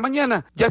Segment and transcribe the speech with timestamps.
[0.00, 0.46] Hasta mañana.
[0.54, 0.68] Ya...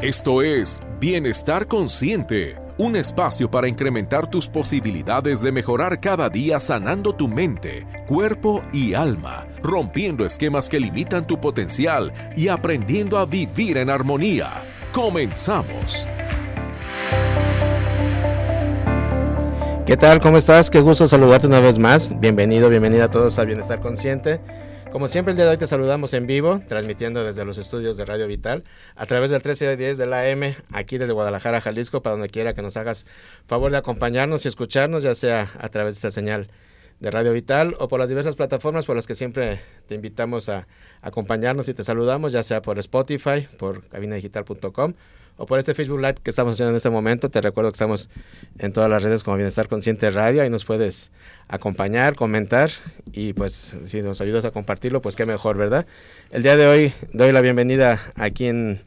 [0.00, 7.12] Esto es Bienestar Consciente, un espacio para incrementar tus posibilidades de mejorar cada día sanando
[7.16, 13.78] tu mente, cuerpo y alma, rompiendo esquemas que limitan tu potencial y aprendiendo a vivir
[13.78, 14.52] en armonía.
[14.92, 16.08] Comenzamos.
[19.84, 20.20] ¿Qué tal?
[20.20, 20.70] ¿Cómo estás?
[20.70, 22.20] Qué gusto saludarte una vez más.
[22.20, 24.38] Bienvenido, bienvenida a todos a Bienestar Consciente.
[24.90, 28.06] Como siempre, el día de hoy te saludamos en vivo, transmitiendo desde los estudios de
[28.06, 28.64] Radio Vital,
[28.96, 32.62] a través del 1310 de la AM, aquí desde Guadalajara, Jalisco, para donde quiera que
[32.62, 33.04] nos hagas
[33.46, 36.48] favor de acompañarnos y escucharnos, ya sea a través de esta señal
[37.00, 40.66] de Radio Vital o por las diversas plataformas por las que siempre te invitamos a
[41.02, 44.94] acompañarnos y te saludamos, ya sea por Spotify, por cabinadigital.com
[45.38, 47.30] o por este Facebook Live que estamos haciendo en este momento.
[47.30, 48.10] Te recuerdo que estamos
[48.58, 51.10] en todas las redes como Bienestar Consciente Radio, ahí nos puedes
[51.48, 52.70] acompañar, comentar
[53.12, 55.86] y pues si nos ayudas a compartirlo, pues qué mejor, ¿verdad?
[56.30, 58.80] El día de hoy doy la bienvenida aquí en,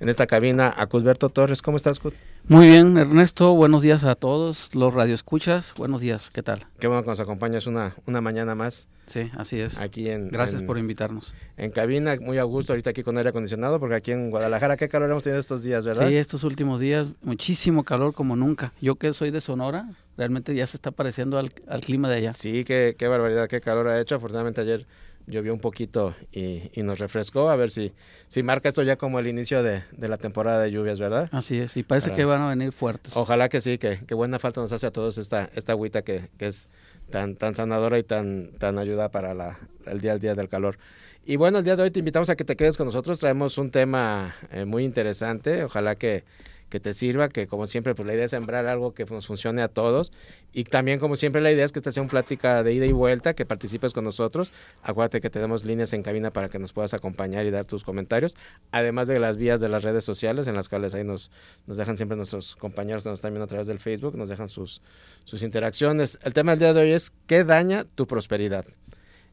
[0.00, 1.60] en esta cabina a Cusberto Torres.
[1.60, 2.14] ¿Cómo estás, Cus?
[2.48, 3.54] Muy bien, Ernesto.
[3.54, 5.74] Buenos días a todos los radioescuchas.
[5.76, 6.64] Buenos días, ¿qué tal?
[6.78, 8.86] Qué bueno que nos acompañas una, una mañana más.
[9.08, 9.80] Sí, así es.
[9.80, 11.34] Aquí en, Gracias en- por invitarnos.
[11.56, 14.88] En cabina, muy a gusto ahorita aquí con aire acondicionado, porque aquí en Guadalajara, qué
[14.88, 16.06] calor hemos tenido estos días, ¿verdad?
[16.08, 18.72] Sí, estos últimos días, muchísimo calor como nunca.
[18.80, 22.32] Yo que soy de Sonora, realmente ya se está pareciendo al, al clima de allá.
[22.32, 24.14] Sí, qué, qué barbaridad, qué calor ha hecho.
[24.14, 24.86] Afortunadamente ayer
[25.26, 27.50] llovió un poquito y, y nos refrescó.
[27.50, 27.92] A ver si,
[28.28, 31.28] si marca esto ya como el inicio de, de la temporada de lluvias, ¿verdad?
[31.32, 33.16] Así es, y parece Para- que van a venir fuertes.
[33.16, 36.28] Ojalá que sí, que, que buena falta nos hace a todos esta, esta agüita que,
[36.38, 36.68] que es
[37.10, 40.78] tan, tan sanadora y tan, tan ayuda para la, el día al día del calor.
[41.24, 43.18] Y bueno, el día de hoy te invitamos a que te quedes con nosotros.
[43.18, 45.64] Traemos un tema eh, muy interesante.
[45.64, 46.22] Ojalá que,
[46.68, 49.62] que te sirva, que como siempre, pues la idea es sembrar algo que nos funcione
[49.62, 50.10] a todos.
[50.52, 52.92] Y también, como siempre, la idea es que esta sea una plática de ida y
[52.92, 54.52] vuelta, que participes con nosotros.
[54.82, 58.36] Acuérdate que tenemos líneas en cabina para que nos puedas acompañar y dar tus comentarios.
[58.72, 61.30] Además de las vías de las redes sociales, en las cuales ahí nos,
[61.66, 64.48] nos dejan siempre nuestros compañeros que nos están viendo a través del Facebook, nos dejan
[64.48, 64.82] sus,
[65.24, 66.18] sus interacciones.
[66.22, 68.64] El tema del día de hoy es ¿qué daña tu prosperidad?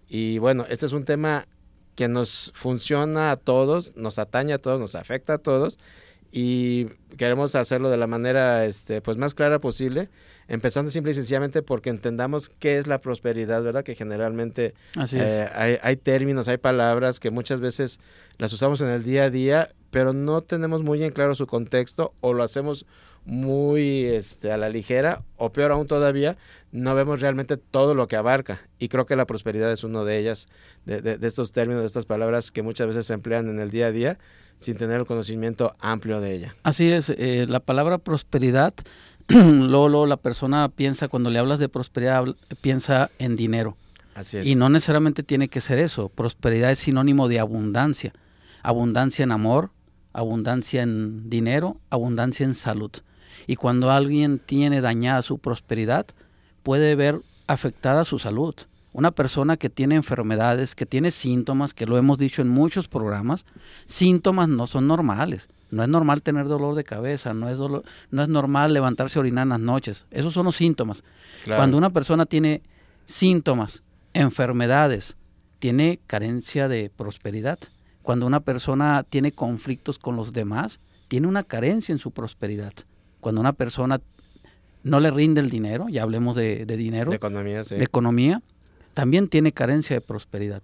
[0.07, 1.47] Y bueno, este es un tema
[1.95, 5.79] que nos funciona a todos, nos atañe a todos, nos afecta a todos
[6.35, 10.09] y queremos hacerlo de la manera este, pues más clara posible,
[10.47, 13.83] empezando simple y sencillamente porque entendamos qué es la prosperidad, ¿verdad?
[13.83, 14.73] Que generalmente
[15.13, 17.99] eh, hay, hay términos, hay palabras que muchas veces
[18.39, 22.15] las usamos en el día a día, pero no tenemos muy en claro su contexto
[22.19, 22.87] o lo hacemos
[23.25, 26.37] muy este, a la ligera o peor aún todavía,
[26.71, 28.61] no vemos realmente todo lo que abarca.
[28.79, 30.47] Y creo que la prosperidad es uno de ellas,
[30.85, 33.71] de, de- de estos términos, de estas palabras que muchas veces se emplean en el
[33.71, 34.17] día a día
[34.57, 36.55] sin tener el conocimiento amplio de ella.
[36.63, 38.73] Así es, eh, la palabra prosperidad,
[39.27, 42.25] luego, luego la persona piensa, cuando le hablas de prosperidad,
[42.61, 43.77] piensa en dinero.
[44.15, 44.47] Así es.
[44.47, 46.09] Y no necesariamente tiene que ser eso.
[46.09, 48.13] Prosperidad es sinónimo de abundancia.
[48.61, 49.71] Abundancia en amor,
[50.13, 52.91] abundancia en dinero, abundancia en salud.
[53.47, 56.05] Y cuando alguien tiene dañada su prosperidad,
[56.63, 58.55] puede ver afectada su salud.
[58.93, 63.45] Una persona que tiene enfermedades, que tiene síntomas, que lo hemos dicho en muchos programas,
[63.85, 65.47] síntomas no son normales.
[65.71, 69.21] No es normal tener dolor de cabeza, no es, dolor- no es normal levantarse a
[69.21, 70.05] orinar en las noches.
[70.11, 71.03] Esos son los síntomas.
[71.43, 71.59] Claro.
[71.59, 72.61] Cuando una persona tiene
[73.07, 73.81] síntomas,
[74.13, 75.17] enfermedades,
[75.57, 77.57] tiene carencia de prosperidad.
[78.03, 82.73] Cuando una persona tiene conflictos con los demás, tiene una carencia en su prosperidad.
[83.23, 83.99] Cuando una persona
[84.83, 87.75] no le rinde el dinero, ya hablemos de, de dinero, de economía, sí.
[87.75, 88.41] de economía,
[88.93, 90.61] también tiene carencia de prosperidad.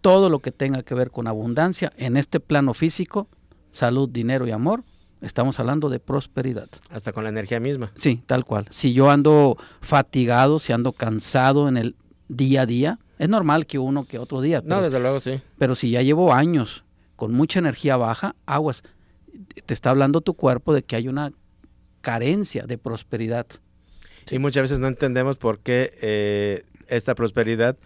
[0.00, 3.28] Todo lo que tenga que ver con abundancia en este plano físico,
[3.72, 4.84] salud, dinero y amor,
[5.20, 6.68] estamos hablando de prosperidad.
[6.90, 7.90] Hasta con la energía misma.
[7.96, 8.66] Sí, tal cual.
[8.70, 11.96] Si yo ando fatigado, si ando cansado en el
[12.28, 15.40] día a día, es normal que uno que otro día, No, pero, desde luego sí.
[15.58, 16.84] pero si ya llevo años
[17.16, 18.82] con mucha energía baja, aguas,
[19.64, 21.32] te está hablando tu cuerpo de que hay una
[22.06, 23.46] carencia de prosperidad.
[24.30, 27.76] Y muchas veces no entendemos por qué eh, esta prosperidad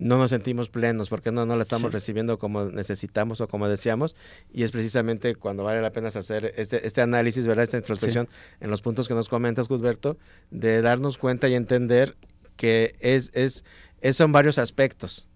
[0.00, 1.92] no nos sentimos plenos, porque no, no la estamos Sí.
[1.92, 4.16] recibiendo como necesitamos o como deseamos.
[4.52, 7.62] Y es precisamente cuando vale la pena hacer este, este análisis, ¿verdad?
[7.64, 8.28] Esta introspección
[8.60, 10.16] en los puntos que nos comentas, Gusberto,
[10.50, 12.16] de darnos cuenta y entender
[12.56, 13.64] que es, es,
[14.00, 15.28] es son varios aspectos.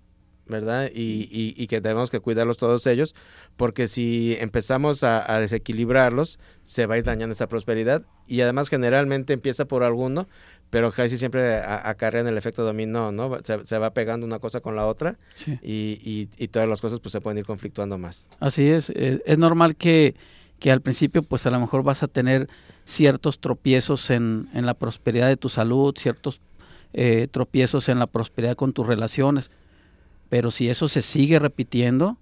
[0.47, 0.91] ¿Verdad?
[0.93, 3.15] Y, y, y que tenemos que cuidarlos todos ellos,
[3.57, 8.69] porque si empezamos a, a desequilibrarlos, se va a ir dañando esta prosperidad y además
[8.69, 10.29] generalmente empieza por alguno,
[10.71, 13.39] pero casi siempre acarrean el efecto dominó, ¿no?
[13.45, 15.59] Se, se va pegando una cosa con la otra Sí.
[15.63, 18.29] y, y- todas las cosas pues se pueden ir conflictuando más.
[18.41, 20.15] Así es, eh, es normal que,
[20.59, 22.49] que al principio pues a lo mejor vas a tener
[22.85, 26.41] ciertos tropiezos en, en la prosperidad de tu salud, ciertos
[26.95, 29.51] eh, tropiezos en la prosperidad con tus relaciones,
[30.33, 32.17] Pero si eso se sigue repitiendo,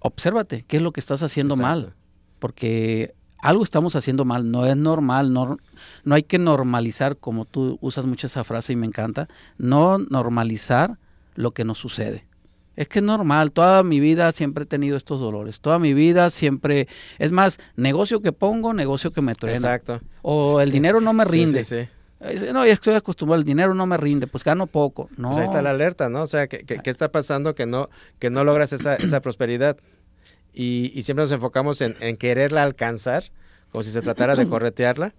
[0.00, 1.68] obsérvate, ¿qué es lo que estás haciendo Exacto.
[1.86, 1.94] mal?
[2.40, 5.56] Porque algo estamos haciendo mal, no es normal, no,
[6.02, 10.98] no hay que normalizar, como tú usas mucho esa frase y me encanta, no normalizar
[11.36, 12.26] lo que nos sucede.
[12.74, 16.28] Es que es normal, toda mi vida siempre he tenido estos dolores, toda mi vida
[16.28, 16.88] siempre,
[17.20, 19.58] es más, negocio que pongo, negocio que me truena.
[19.58, 20.00] Exacto.
[20.22, 21.62] O el dinero no me Sí, rinde.
[21.62, 21.88] Sí, sí.
[22.32, 25.08] Dice, No, ya estoy acostumbrado, el dinero no me rinde, pues gano poco.
[25.16, 26.22] No, Pues ahí está la alerta, ¿no?
[26.22, 29.76] O sea, ¿qué, qué- qué está pasando que no, que no logras esa, esa prosperidad?
[30.54, 33.24] Y, y siempre nos enfocamos en, en quererla alcanzar,
[33.70, 35.12] como si se tratara de corretearla,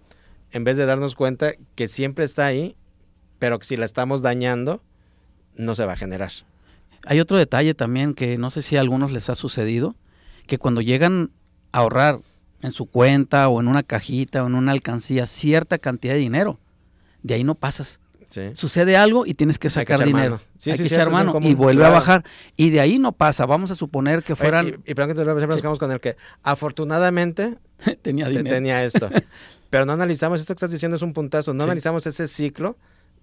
[0.52, 2.76] en vez de darnos cuenta que siempre está ahí,
[3.38, 4.82] pero que si la estamos dañando,
[5.56, 6.32] no se va a generar.
[7.06, 9.96] Hay otro detalle también que no sé si a algunos les ha sucedido,
[10.48, 11.30] que cuando llegan
[11.72, 12.20] a ahorrar
[12.64, 16.60] en su cuenta o en una cajita o en una alcancía cierta cantidad de dinero,
[17.28, 18.00] de ahí no pasas.
[18.30, 18.42] Sí.
[18.56, 20.32] Sucede algo y tienes que Hay que sacar echar dinero.
[20.36, 20.42] mano.
[20.58, 22.26] Sí, Hay sí, que echar mano común, y vuelve a bajar.
[22.58, 23.46] Y de ahí no pasa.
[23.46, 24.68] Vamos a suponer que Oye, fueran...
[24.68, 27.58] Y, y perdón que te siempre nos quedamos con el que afortunadamente
[28.02, 28.50] tenía te- dinero.
[28.56, 29.10] tenía esto.
[29.70, 31.68] Pero no analizamos, esto que estás diciendo es un puntazo, no Sí.
[31.70, 32.78] analizamos ese ciclo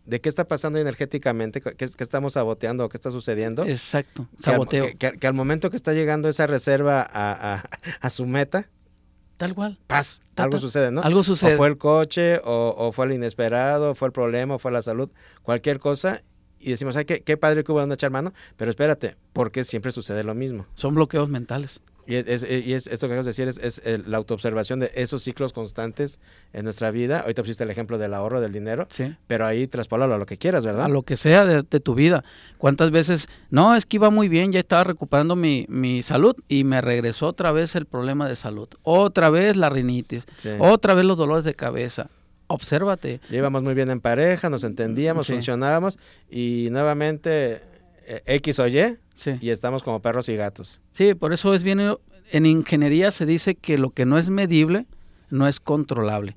[0.06, 3.64] de qué está pasando energéticamente, qué, qué estamos saboteando, qué está sucediendo.
[3.64, 4.26] Exacto.
[4.40, 4.86] Saboteo.
[4.86, 7.64] Que, que- que al momento que está llegando esa reserva a, a-
[8.00, 8.68] a su meta,
[9.36, 9.78] Tal cual.
[9.86, 10.60] paz, Ta, algo ta.
[10.60, 11.00] sucede, ¿no?
[11.02, 11.54] Algo sucede.
[11.54, 14.70] O fue el coche, o, o fue el inesperado, o fue el problema, o fue
[14.72, 15.10] la salud,
[15.42, 16.22] cualquier cosa.
[16.60, 19.92] Y decimos, ay, qué, qué padre que hubo donde echar mano, pero espérate, porque siempre
[19.92, 20.66] sucede lo mismo.
[20.76, 21.82] Son bloqueos mentales.
[22.06, 24.90] Y, es, y es- esto que acabas de decir es, es el- la autoobservación de
[24.94, 26.18] esos ciclos constantes
[26.52, 27.20] en nuestra vida.
[27.20, 29.14] Ahorita pusiste el ejemplo del ahorro del dinero, Sí.
[29.26, 30.84] pero ahí traspólalo a lo que quieras, ¿verdad?
[30.84, 32.24] a lo que sea de, de tu vida.
[32.58, 36.64] ¿Cuántas veces, no, es que iba muy bien, ya estaba recuperando mi, mi salud y
[36.64, 40.50] me regresó otra vez el problema de salud, otra vez la rinitis, Sí.
[40.58, 42.08] otra vez los dolores de cabeza?
[42.46, 43.20] Obsérvate.
[43.30, 45.32] Ya íbamos muy bien en pareja, nos entendíamos, Sí.
[45.32, 45.98] funcionábamos
[46.30, 47.60] y nuevamente eh,
[48.26, 49.32] X o Y Sí.
[49.40, 50.80] y estamos como perros y gatos.
[50.92, 51.80] sí, por eso es bien,
[52.32, 54.86] en ingeniería se dice que lo que no es medible
[55.30, 56.34] no es controlable.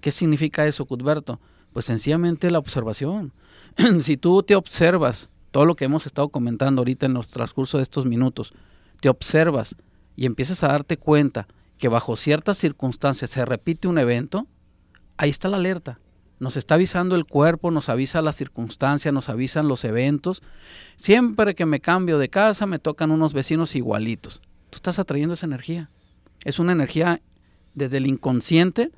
[0.00, 1.40] ¿Qué significa eso, Cudberto?
[1.72, 3.32] Pues sencillamente la observación.
[4.02, 7.82] si tú te observas, todo lo que hemos estado comentando ahorita en los transcurso de
[7.84, 8.52] estos minutos,
[9.00, 9.76] te observas
[10.16, 11.46] y empiezas a darte cuenta
[11.78, 14.46] que bajo ciertas circunstancias se repite un evento,
[15.16, 15.98] ahí está la alerta.
[16.42, 20.42] Nos está avisando el cuerpo, nos avisa las circunstancias, nos avisan los eventos.
[20.96, 24.42] Siempre que me cambio de casa me tocan unos vecinos igualitos.
[24.70, 25.88] Tú estás atrayendo esa energía.
[26.44, 27.20] Es una energía
[27.74, 28.90] desde el inconsciente.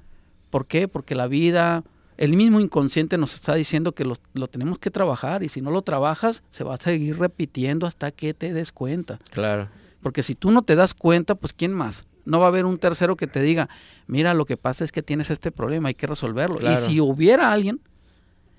[0.49, 0.89] ¿Por qué?
[0.89, 1.85] Porque la vida,
[2.17, 5.71] el mismo inconsciente nos está diciendo que lo, lo tenemos que trabajar y si no
[5.71, 9.19] lo trabajas se va a seguir repitiendo hasta que te des cuenta.
[9.31, 9.69] Claro.
[10.01, 12.07] Porque si tú no te das cuenta, pues ¿quién más?
[12.25, 13.69] No va a haber un tercero que te diga,
[14.07, 16.57] mira, lo que pasa es que tienes este problema, hay que resolverlo.
[16.57, 16.75] Claro.
[16.75, 17.81] Y si hubiera alguien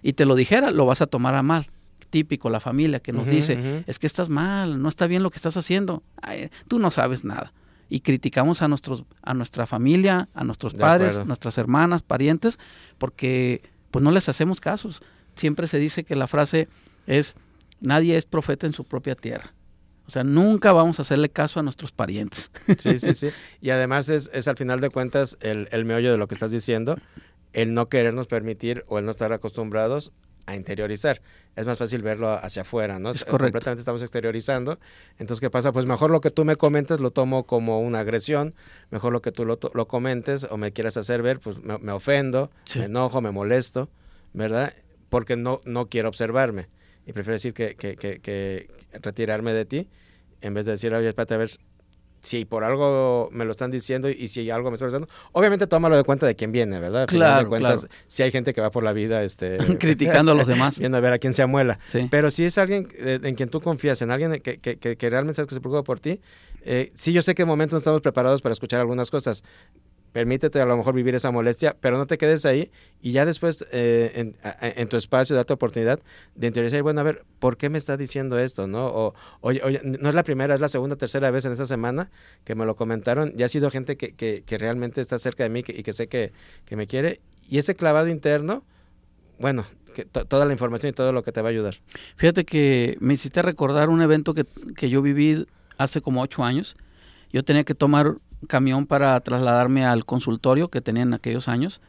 [0.03, 1.67] y te lo dijera, lo vas a tomar a mal.
[2.11, 5.37] Típico, la familia que nos dice, es que estás mal, no está bien lo que
[5.37, 7.51] estás haciendo, Ay, tú no sabes nada.
[7.89, 11.25] Y criticamos a, nuestros, a nuestra familia, a nuestros De padres, acuerdo.
[11.25, 12.57] nuestras hermanas, parientes,
[12.97, 13.61] porque
[13.91, 15.01] pues no les hacemos casos.
[15.35, 16.67] Siempre se dice que la frase
[17.07, 17.35] es,
[17.81, 19.53] nadie es profeta en su propia tierra.
[20.07, 22.51] O sea, nunca vamos a hacerle caso a nuestros parientes.
[22.77, 23.29] Sí, sí, sí.
[23.61, 26.51] Y además es, es al final de cuentas el, el meollo de lo que estás
[26.51, 26.97] diciendo,
[27.53, 30.11] el no querernos permitir o el no estar acostumbrados
[30.45, 31.21] a interiorizar.
[31.55, 33.09] Es más fácil verlo hacia afuera, ¿no?
[33.09, 33.45] Es correcto.
[33.45, 34.77] Completamente estamos exteriorizando.
[35.17, 35.71] Entonces, ¿qué pasa?
[35.71, 38.53] Pues mejor lo que tú me comentes lo tomo como una agresión,
[38.91, 41.91] mejor lo que tú lo, lo comentes o me quieras hacer ver, pues me, me
[41.93, 42.77] ofendo, Sí.
[42.77, 43.89] me enojo, me molesto,
[44.33, 44.71] ¿verdad?
[45.09, 46.67] Porque no, no quiero observarme.
[47.05, 48.67] Y prefiero decir que, que, que, que
[49.01, 49.87] retirarme de ti
[50.41, 51.51] en vez de decir, oye, espérate, a ver,
[52.21, 55.95] si por algo me lo están diciendo y si algo me está pasando, obviamente tómalo
[55.95, 57.07] de cuenta de quién viene, ¿verdad?
[57.07, 57.95] Final de Claro, cuentas, claro.
[58.07, 60.79] si hay gente que va por la vida este, Criticando a los demás.
[60.79, 61.77] viendo a ver a quién se amuela.
[61.85, 62.07] Sí.
[62.09, 65.09] Pero si es alguien eh, en quien tú confías, en alguien que, que, que, que
[65.09, 66.19] realmente sabes que se preocupa por ti,
[66.63, 69.43] eh, sí, yo sé que en momentos no estamos preparados para escuchar algunas cosas.
[70.15, 73.65] Permítete a lo mejor vivir esa molestia, pero no te quedes ahí y ya después
[73.73, 75.99] eh, en, tu espacio date oportunidad
[76.35, 78.65] de interiorizar, bueno, a ver, ¿por qué me está diciendo esto?
[78.65, 78.87] ¿no?
[78.87, 82.11] O, oye, oye, no es la primera, es la segunda, tercera vez en esta semana
[82.45, 83.33] que me lo comentaron.
[83.35, 86.31] Ya ha sido gente que, que, realmente está cerca de mí y que sé que,
[86.63, 87.19] que me quiere.
[87.49, 88.63] Y ese clavado interno,
[89.37, 91.75] bueno, que to- toda la información y todo lo que te va a ayudar.
[92.15, 94.45] Fíjate que me hiciste recordar un evento que,
[94.77, 95.45] que yo viví
[95.77, 96.77] hace como ocho años.
[97.33, 98.15] Yo tenía que tomar
[98.47, 101.81] camión para trasladarme al consultorio que tenía en aquellos años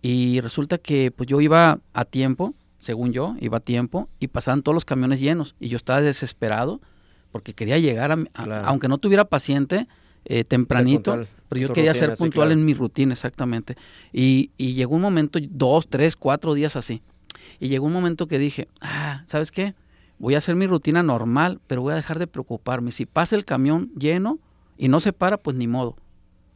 [0.00, 4.62] y resulta que pues yo iba a tiempo, según yo, iba a tiempo y pasaban
[4.62, 6.80] todos los camiones llenos y yo estaba desesperado
[7.30, 8.66] porque quería llegar a, a- Claro.
[8.68, 9.86] aunque no tuviera paciente
[10.24, 12.60] eh, tempranito, puntual pero yo quería rutina, ser sí, puntual claro.
[12.60, 13.76] en mi rutina exactamente
[14.12, 17.02] y, y llegó un momento dos, tres, cuatro días así
[17.60, 19.74] y llegó un momento que dije, ah, ¿sabes qué?
[20.18, 22.92] Voy a hacer mi rutina normal, pero voy a dejar de preocuparme.
[22.92, 24.38] Si pasa el camión lleno
[24.76, 25.96] y no se para, pues ni modo.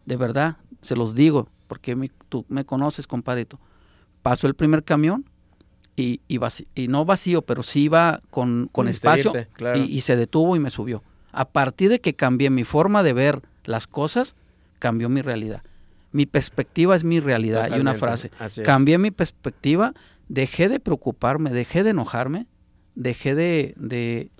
[0.05, 3.59] De verdad, se los digo, porque tú me conoces, compadrito.
[4.23, 5.25] Pasó el primer camión
[5.97, 9.33] y, y, no vacío, pero sí iba con, con espacio
[9.75, 11.03] y, y se detuvo y me subió.
[11.33, 14.35] A partir de que cambié mi forma de ver las cosas,
[14.79, 15.63] cambió mi realidad.
[16.13, 17.77] Mi perspectiva es mi realidad.
[17.77, 18.31] y una frase.
[18.65, 19.95] Cambié mi perspectiva,
[20.29, 22.47] dejé de preocuparme, dejé de enojarme,
[22.95, 24.31] dejé de, de,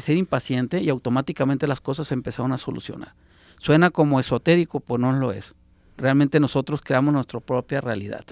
[0.00, 3.14] ser impaciente y automáticamente las cosas se empezaron a solucionar.
[3.58, 5.54] Suena como esotérico, pues no lo es.
[5.96, 8.24] Realmente nosotros creamos nuestra propia realidad.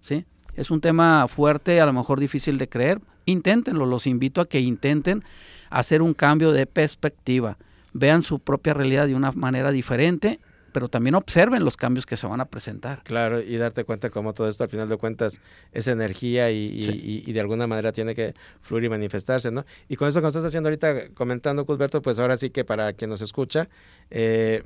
[0.00, 0.24] ¿sí?
[0.54, 3.00] Es un tema fuerte, a lo mejor difícil de creer.
[3.26, 5.22] Inténtenlo, los invito a que intenten
[5.70, 7.58] hacer un cambio de perspectiva.
[7.92, 10.40] Vean su propia realidad de una manera diferente
[10.78, 13.02] pero también observen los cambios que se van a presentar.
[13.02, 15.40] Claro, y darte cuenta cómo todo esto al final de cuentas
[15.72, 19.64] es energía y, de alguna manera tiene que fluir y manifestarse, ¿no?
[19.88, 23.10] Y con eso que estás haciendo ahorita comentando, Cusberto, pues ahora sí que para quien
[23.10, 23.68] nos escucha,
[24.12, 24.62] eh,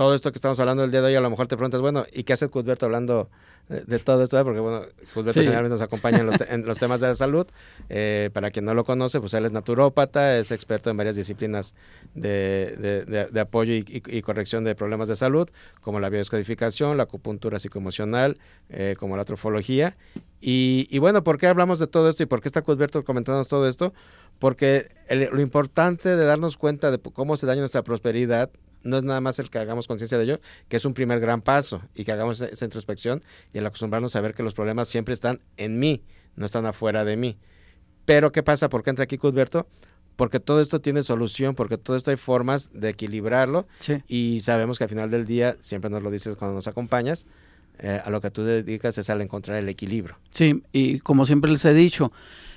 [0.00, 2.06] todo esto que estamos hablando el día de hoy, a lo mejor te preguntas, bueno,
[2.10, 3.28] ¿y qué hace Cusberto hablando
[3.68, 4.42] de, todo esto?
[4.44, 7.46] Porque, bueno, Cusberto generalmente nos acompaña en los, temas de la salud.
[7.90, 11.74] Eh, para quien no lo conoce, pues él es naturópata, es experto en varias disciplinas
[12.14, 15.50] de, apoyo y, corrección de problemas de salud,
[15.82, 18.38] como la biodescodificación, la acupuntura psicoemocional,
[18.70, 19.98] eh, como la trofología.
[20.40, 23.68] Y, bueno, ¿por qué hablamos de todo esto y por qué está Cusberto comentándonos todo
[23.68, 23.92] esto?
[24.38, 28.50] Porque lo importante de darnos cuenta de cómo se daña nuestra prosperidad
[28.82, 31.42] no es nada más el que hagamos conciencia de ello, que es un primer gran
[31.42, 33.22] paso y que hagamos esa introspección
[33.52, 36.02] y el acostumbrarnos a ver que los problemas siempre están en mí,
[36.36, 37.38] no están afuera de mí.
[38.04, 38.68] Pero ¿qué pasa?
[38.68, 39.66] ¿Por qué entra aquí Cusberto?
[40.16, 43.66] Porque todo esto tiene solución, porque todo esto hay formas de equilibrarlo
[44.06, 47.26] y sabemos que al final del día, siempre nos lo dices cuando nos acompañas,
[47.78, 50.18] eh, a lo que tú dedicas es al encontrar el equilibrio.
[50.30, 52.12] Sí, y como siempre les he dicho,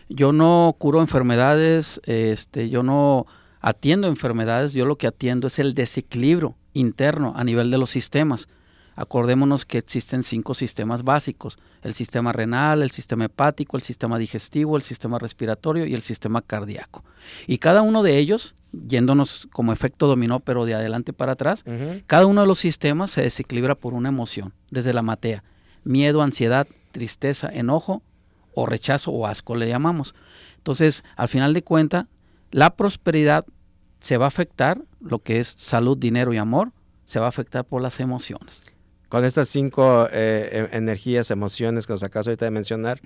[0.10, 3.25] yo no curo enfermedades, este, yo no
[3.63, 8.50] atiendo enfermedades, yo lo que atiendo es el desequilibrio interno a nivel de los sistemas.
[8.96, 14.75] Acordémonos que existen cinco sistemas básicos, el sistema renal, el sistema hepático, el sistema digestivo,
[14.75, 17.03] el sistema respiratorio y el sistema cardíaco.
[17.48, 21.63] Y cada uno de ellos, yéndonos como efecto dominó, pero de adelante para atrás,
[22.05, 25.43] cada uno de los sistemas se desequilibra por una emoción, desde la matea,
[25.86, 28.03] miedo, ansiedad, tristeza, enojo
[28.53, 30.13] o rechazo o asco le llamamos.
[30.58, 32.05] Entonces, al final de cuentas,
[32.53, 33.45] la prosperidad
[34.00, 36.72] se va a afectar, lo que es salud, dinero y amor,
[37.03, 38.62] se va a afectar por las emociones.
[39.10, 43.01] Con estas cinco eh, e, energías, emociones que nos acabas ahorita de mencionar,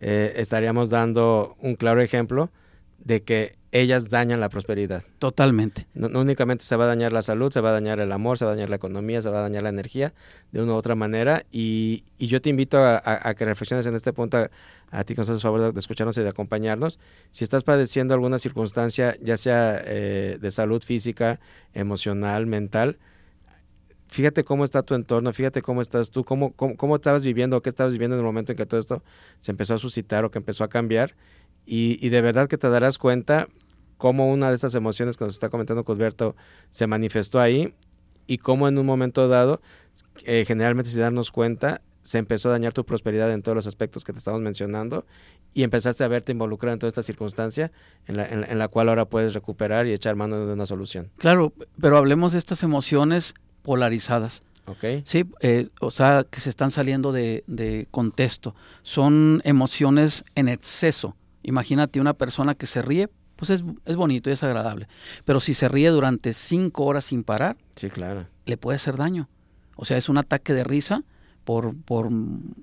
[0.00, 2.50] eh, estaríamos dando un claro ejemplo
[2.98, 5.02] de que ellas dañan la prosperidad.
[5.18, 5.86] Totalmente.
[5.94, 8.44] No, únicamente se va a dañar la salud, se va a dañar el amor, se
[8.44, 10.14] va a dañar la economía, se va a dañar la energía
[10.52, 11.44] de una u otra manera.
[11.52, 14.48] Y, yo te invito a, que reflexiones en este punto,
[14.90, 16.98] a, ti que nos haces favor de, escucharnos y de acompañarnos.
[17.30, 21.38] Si estás padeciendo alguna circunstancia, ya sea eh, de salud física,
[21.74, 22.98] emocional, mental,
[24.08, 27.68] fíjate cómo está tu entorno, fíjate cómo estás tú, cómo, cómo, cómo estabas viviendo, qué
[27.68, 29.02] estabas viviendo en el momento en que todo esto
[29.40, 31.14] se empezó a suscitar o que empezó a cambiar
[31.70, 33.46] y, de verdad que te darás cuenta
[33.98, 36.34] cómo una de esas emociones que nos está comentando Cosberto
[36.70, 37.74] se manifestó ahí
[38.26, 39.60] y cómo en un momento dado,
[40.24, 44.04] eh, generalmente sin darnos cuenta, se empezó a dañar tu prosperidad en todos los aspectos
[44.04, 45.04] que te estamos mencionando
[45.52, 47.70] y empezaste a verte involucrado en toda esta circunstancia
[48.06, 51.10] en la, en, la cual ahora puedes recuperar y echar mano de una solución.
[51.18, 54.42] Claro, pero hablemos de estas emociones polarizadas.
[54.64, 55.02] Okay.
[55.04, 58.54] Sí, eh, o sea, que se están saliendo de, de contexto.
[58.82, 61.14] Son emociones en exceso
[61.48, 64.86] Imagínate una persona que se ríe, pues es, es bonito y es agradable.
[65.24, 68.26] Pero si se ríe durante cinco horas sin parar, sí, claro.
[68.44, 69.30] le puede hacer daño.
[69.74, 71.04] O sea, es un ataque de risa
[71.48, 72.10] por, por,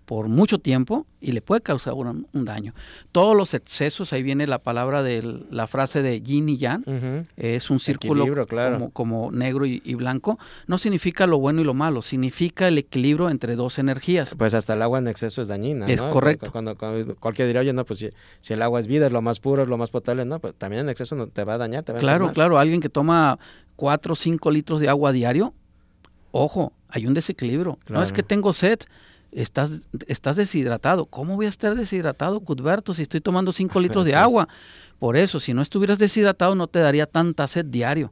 [0.05, 2.75] por mucho tiempo y le puede causar un, daño.
[3.11, 6.83] Todos los excesos, ahí viene la palabra de la frase de yin y yang,
[7.35, 8.45] es un círculo
[8.93, 10.37] como, negro y, blanco,
[10.67, 14.35] no significa lo bueno y lo malo, significa el equilibrio entre dos energías.
[14.37, 15.87] Pues hasta el agua en exceso es dañina.
[15.87, 16.51] Es correcto.
[16.51, 18.05] Cuando, cualquiera diría, oye, no, pues
[18.41, 20.53] si, el agua es vida, es lo más puro, es lo más potable, no, pues
[20.53, 21.81] también en exceso no te va a dañar.
[21.81, 23.39] Te va claro, claro, alguien que toma
[23.77, 25.55] 4 o 5 litros de agua diario,
[26.35, 27.79] ojo, hay un desequilibrio.
[27.87, 28.79] No es que tengo sed,
[29.31, 31.05] estás, estás deshidratado.
[31.05, 34.49] ¿Cómo voy a estar deshidratado, Cudberto, si estoy tomando 5 litros de agua?
[34.99, 38.11] Por eso, si no estuvieras deshidratado, no te daría tanta sed diario.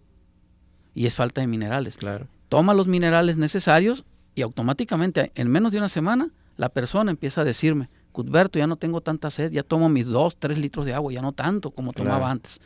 [0.96, 1.98] Y es falta de minerales.
[1.98, 2.28] Claro.
[2.48, 7.44] Toma los minerales necesarios y automáticamente, en menos de una semana, la persona empieza a
[7.44, 11.12] decirme, Cudberto, ya no tengo tanta sed, ya tomo mis 2, 3 litros de agua,
[11.12, 12.62] ya no tanto como tomaba antes.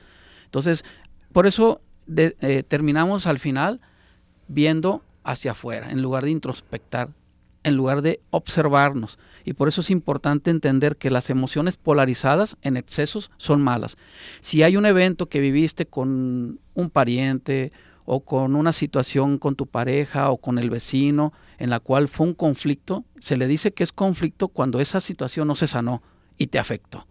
[0.45, 0.85] Entonces,
[1.31, 1.81] por eso
[2.15, 3.79] eh, terminamos al final
[4.47, 7.10] viendo hacia afuera, en lugar de introspectar
[7.67, 9.19] en lugar de observarnos.
[9.43, 13.98] Y por eso es importante entender que las emociones polarizadas en excesos son malas.
[14.39, 17.72] Si hay un evento que viviste con un pariente
[18.05, 22.27] o con una situación con tu pareja o con el vecino en la cual fue
[22.27, 26.01] un conflicto, se le dice que es conflicto cuando esa situación no se sanó
[26.38, 27.05] y te afectó.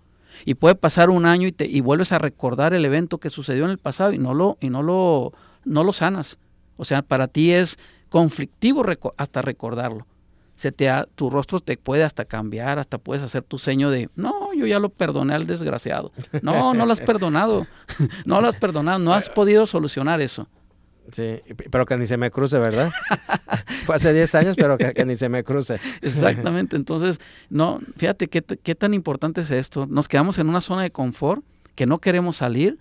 [0.45, 3.65] Y puede pasar un año y, te, y vuelves a recordar el evento que sucedió
[3.65, 5.33] en el pasado y no lo, y no lo,
[5.65, 6.39] no lo sanas.
[6.77, 7.79] O sea, para ti es
[8.17, 8.83] conflictivo
[9.19, 10.07] hasta recordarlo.
[10.55, 14.55] Se te tu rostro te puede hasta cambiar, hasta puedes hacer tu seño de, no,
[14.55, 16.13] yo ya lo perdoné al desgraciado.
[16.41, 17.67] No, no lo has perdonado,
[18.25, 20.49] no lo has perdonado, no has podido solucionar eso.
[21.13, 22.91] Sí, pero que ni se me cruce, ¿verdad?
[23.85, 25.79] Fue hace 10 años, pero que, ni se me cruce.
[26.01, 27.21] Exactamente, entonces,
[27.51, 29.85] no, fíjate qué, qué tan importante es esto.
[29.85, 31.45] Nos quedamos en una zona de confort
[31.75, 32.79] que no queremos salir,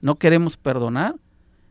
[0.00, 1.16] no queremos perdonar,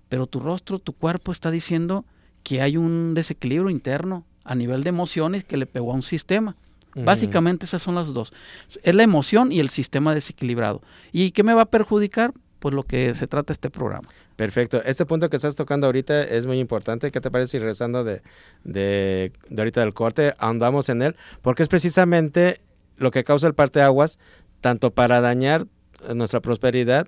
[0.10, 2.03] pero tu rostro, tu cuerpo está diciendo
[2.43, 6.55] que hay un desequilibrio interno a nivel de emociones que le pegó a un sistema.
[6.96, 8.34] Básicamente esas son las dos.
[8.84, 10.81] Es la emoción y el sistema desequilibrado.
[11.12, 12.34] ¿Y qué me va a perjudicar?
[12.60, 14.10] Pues lo que se trata este programa.
[14.36, 14.81] Perfecto.
[14.84, 17.12] Este punto que estás tocando ahorita es muy importante.
[17.12, 18.22] ¿Qué te parece si regresando de,
[18.63, 21.15] de, de ahorita del corte andamos en él?
[21.41, 22.60] Porque es precisamente
[22.98, 24.19] lo que causa el parteaguas,
[24.60, 25.67] tanto para dañar
[26.13, 27.08] nuestra prosperidad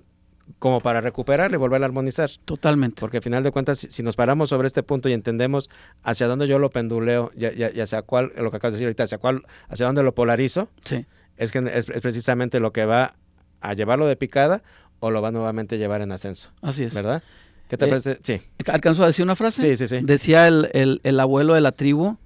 [0.58, 2.30] como para recuperar y volver a armonizar.
[2.44, 3.00] Totalmente.
[3.00, 5.70] Porque al final de cuentas, si, nos paramos sobre este punto y entendemos
[6.02, 9.18] hacia dónde yo lo penduleo y, hacia cuál, lo que acabas de decir ahorita, hacia
[9.18, 11.06] cuál, hacia dónde lo polarizo, sí.
[11.36, 13.14] es que es, precisamente lo que va
[13.60, 14.62] a llevarlo de picada
[15.00, 16.50] o lo va nuevamente a llevar en ascenso.
[16.60, 16.94] Así es.
[16.94, 17.22] ¿Verdad?
[17.68, 18.18] ¿Qué te eh, parece?
[18.22, 18.40] Sí.
[18.66, 19.60] ¿Alcanzó a decir una frase?
[19.60, 20.00] Sí, sí, sí.
[20.02, 22.16] Decía el, el abuelo de la tribu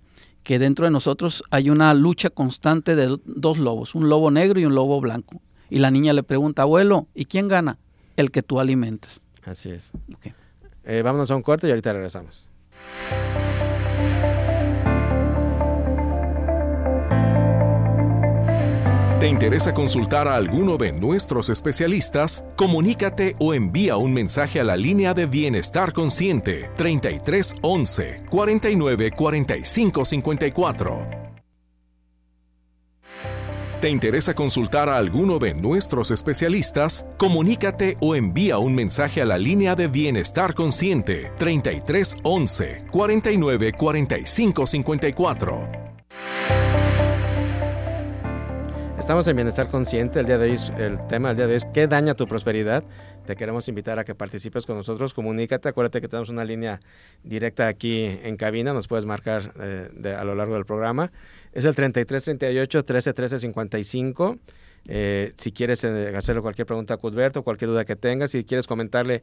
[0.42, 4.64] que dentro de nosotros hay una lucha constante de dos lobos, un lobo negro y
[4.64, 5.40] un lobo blanco.
[5.68, 7.78] Y la niña le pregunta, abuelo, ¿y quién gana?
[8.16, 9.20] El que tú alimentes.
[9.44, 9.90] Así es.
[10.84, 12.48] Eh, vámonos a un corte y ahorita regresamos.
[19.20, 22.44] ¿Te interesa consultar a alguno de nuestros especialistas?
[22.54, 31.25] Comunícate o envía un mensaje a la línea de Bienestar Consciente 3311 49 45 54.
[33.80, 37.04] ¿Te interesa consultar a alguno de nuestros especialistas?
[37.18, 44.66] Comunícate o envía un mensaje a la línea de Bienestar Consciente 33 11 49 45
[44.66, 45.86] 54.
[48.98, 50.20] Estamos en Bienestar Consciente.
[50.20, 52.82] El día de hoy, el tema del día de hoy es ¿qué daña tu prosperidad?
[53.26, 56.80] Te queremos invitar a que participes con nosotros, comunícate, acuérdate que tenemos una línea
[57.22, 61.12] directa aquí en cabina, nos puedes marcar eh, a lo largo del programa.
[61.56, 64.38] Es el 3338 1313 55.
[65.38, 69.22] si quieres eh, hacerle cualquier pregunta a Cudberto, cualquier duda que tengas, si quieres comentarle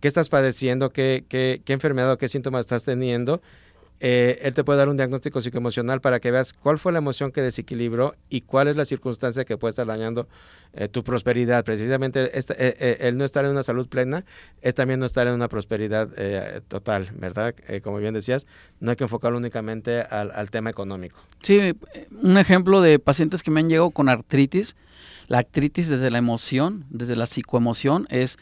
[0.00, 3.42] qué estás padeciendo, qué, qué, qué enfermedad o qué síntomas estás teniendo,
[4.00, 7.30] eh, él te puede dar un diagnóstico psicoemocional para que veas cuál fue la emoción
[7.30, 10.28] que desequilibró y cuál es la circunstancia que puede estar dañando
[10.74, 11.64] eh, tu prosperidad.
[11.64, 14.24] Precisamente eh, el no estar en una salud plena
[14.62, 16.08] es también no estar en una prosperidad
[16.68, 17.54] total, ¿verdad?
[17.82, 18.46] como bien decías,
[18.80, 21.20] no hay que enfocarlo únicamente al, tema económico.
[21.42, 21.74] Sí,
[22.22, 24.76] un ejemplo de pacientes que me han llegado con artritis.
[25.26, 28.36] La artritis desde la emoción, desde la psicoemoción, es,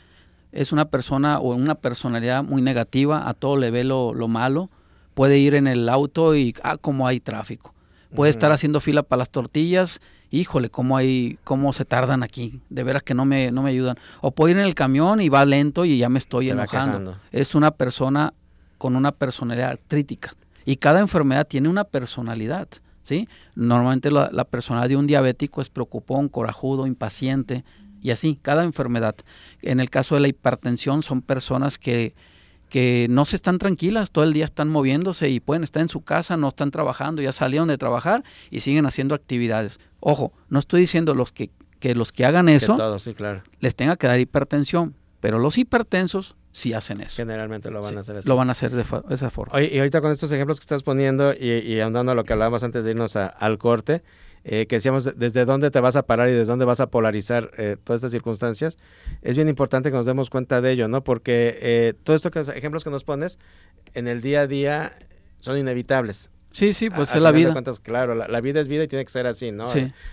[0.51, 4.71] es una persona o una personalidad muy negativa, a todo le ve lo malo,
[5.15, 7.75] puede ir en el auto y, ah, como hay tráfico.
[8.15, 12.83] Puede estar haciendo fila para las tortillas, híjole, cómo hay, cómo se tardan aquí, de
[12.83, 13.97] veras que no me, no me ayudan.
[14.21, 17.17] O puede ir en el camión y va lento y ya me estoy enojando.
[17.31, 18.35] Es una persona
[18.77, 20.35] con una personalidad crítica.
[20.67, 22.69] Y cada enfermedad tiene una personalidad,
[23.03, 23.29] ¿sí?
[23.55, 27.65] Normalmente la, la personalidad de un diabético es preocupón, corajudo, impaciente,
[28.03, 29.15] y así, cada enfermedad.
[29.63, 32.15] En el caso de la hipertensión son personas que
[32.73, 36.01] que no se están tranquilas, todo el día están moviéndose y pueden estar en su
[36.01, 39.79] casa, no están trabajando, ya salieron de trabajar y siguen haciendo actividades.
[40.01, 42.75] Ojo, no estoy diciendo los que, que los que hagan eso
[43.61, 47.17] les tenga que dar hipertensión, pero los hipertensos sí hacen eso.
[47.17, 48.27] Generalmente lo van a hacer así.
[48.27, 49.61] Lo van a hacer de esa forma.
[49.61, 52.65] y ahorita con estos ejemplos que estás poniendo y, y ahondando a lo que hablábamos
[52.65, 54.03] antes de irnos al corte,
[54.45, 57.51] eh, que decíamos desde dónde te vas a parar y desde dónde vas a polarizar
[57.57, 58.77] eh, todas estas circunstancias,
[59.23, 61.05] es bien importante que nos demos cuenta de ello, ¿no?
[61.05, 63.39] Porque eh, todos estos ejemplos que nos pones
[63.95, 64.93] en el día a día
[65.41, 66.32] son inevitables.
[66.53, 67.55] Sí, sí, pues es la vida.
[67.83, 69.67] claro, la, vida es vida y tiene que ser así, ¿no?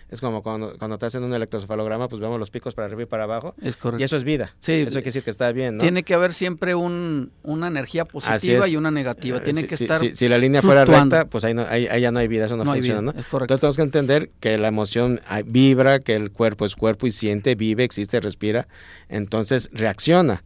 [0.10, 3.06] Es como cuando, cuando te hacen un electrocefalograma, pues vemos los picos para arriba y
[3.06, 3.56] para abajo.
[3.62, 4.02] Es correcto.
[4.02, 4.54] Y eso es vida.
[4.60, 4.74] Sí.
[4.74, 5.82] Eso quiere decir que está bien, ¿no?
[5.82, 9.42] Tiene que haber siempre un, una energía positiva y una negativa.
[9.42, 10.00] Tiene que estar.
[10.00, 12.66] Si, la línea fuera recta, pues ahí, no, ahí, ya no hay vida, eso no,
[12.66, 13.12] funciona, ¿no?
[13.12, 13.54] Es correcto.
[13.54, 17.56] Entonces tenemos que entender que la emoción vibra, que el cuerpo es cuerpo y siente,
[17.56, 18.68] vive, existe, respira.
[19.10, 20.44] Entonces reacciona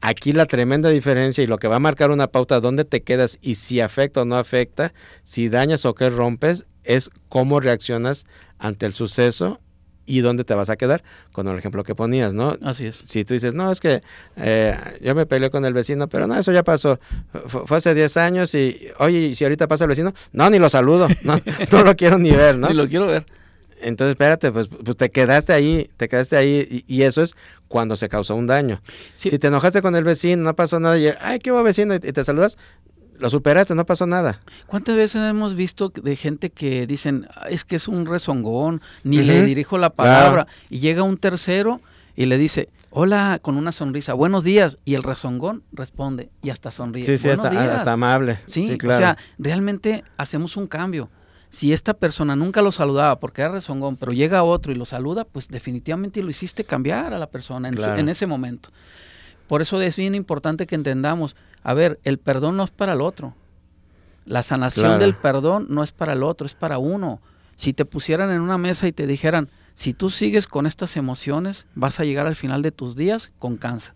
[0.00, 3.38] Aquí la tremenda diferencia y lo que va a marcar una pauta dónde te quedas
[3.40, 4.92] y si afecta o no afecta,
[5.24, 8.24] si dañas o qué rompes, es cómo reaccionas
[8.58, 9.60] ante el suceso
[10.06, 12.56] y dónde te vas a quedar, con el ejemplo que ponías, ¿no?
[12.62, 13.02] Así es.
[13.04, 14.02] Si tú dices, no, es que
[14.36, 17.00] eh, yo me peleé con el vecino, pero no, eso ya pasó,
[17.46, 21.08] fue, hace 10 años y, oye, si ahorita pasa el vecino, no, ni lo saludo,
[21.22, 21.40] no,
[21.72, 22.68] no lo quiero ni ver, ¿no?
[22.68, 23.26] Ni lo quiero ver.
[23.80, 27.36] Entonces, espérate, pues, pues te quedaste ahí, te quedaste ahí y, eso es
[27.68, 28.80] cuando se causó un daño.
[29.14, 31.98] Si te enojaste con el vecino, no pasó nada y, ay, qué hubo vecino y
[31.98, 32.56] te saludas,
[33.18, 34.40] lo superaste, no pasó nada.
[34.66, 39.42] ¿Cuántas veces hemos visto de gente que dicen, es que es un rezongón, ni le
[39.42, 41.80] dirijo la palabra, y llega un tercero
[42.14, 46.70] y le dice, hola, con una sonrisa, buenos días, y el rezongón responde y hasta
[46.70, 47.04] sonríe.
[47.04, 48.38] Sí, sí, hasta, amable.
[48.46, 48.96] Sí, claro.
[48.96, 51.10] o sea, realmente hacemos un cambio.
[51.56, 55.24] Si esta persona nunca lo saludaba porque era rezongón, pero llega otro y lo saluda,
[55.24, 58.68] pues definitivamente lo hiciste cambiar a la persona en, en ese momento.
[59.48, 63.00] Por eso es bien importante que entendamos, a ver, el perdón no es para el
[63.00, 63.32] otro.
[64.26, 67.22] La sanación del perdón no es para el otro, es para uno.
[67.56, 71.64] Si te pusieran en una mesa y te dijeran, si tú sigues con estas emociones,
[71.74, 73.94] vas a llegar al final de tus días con cáncer.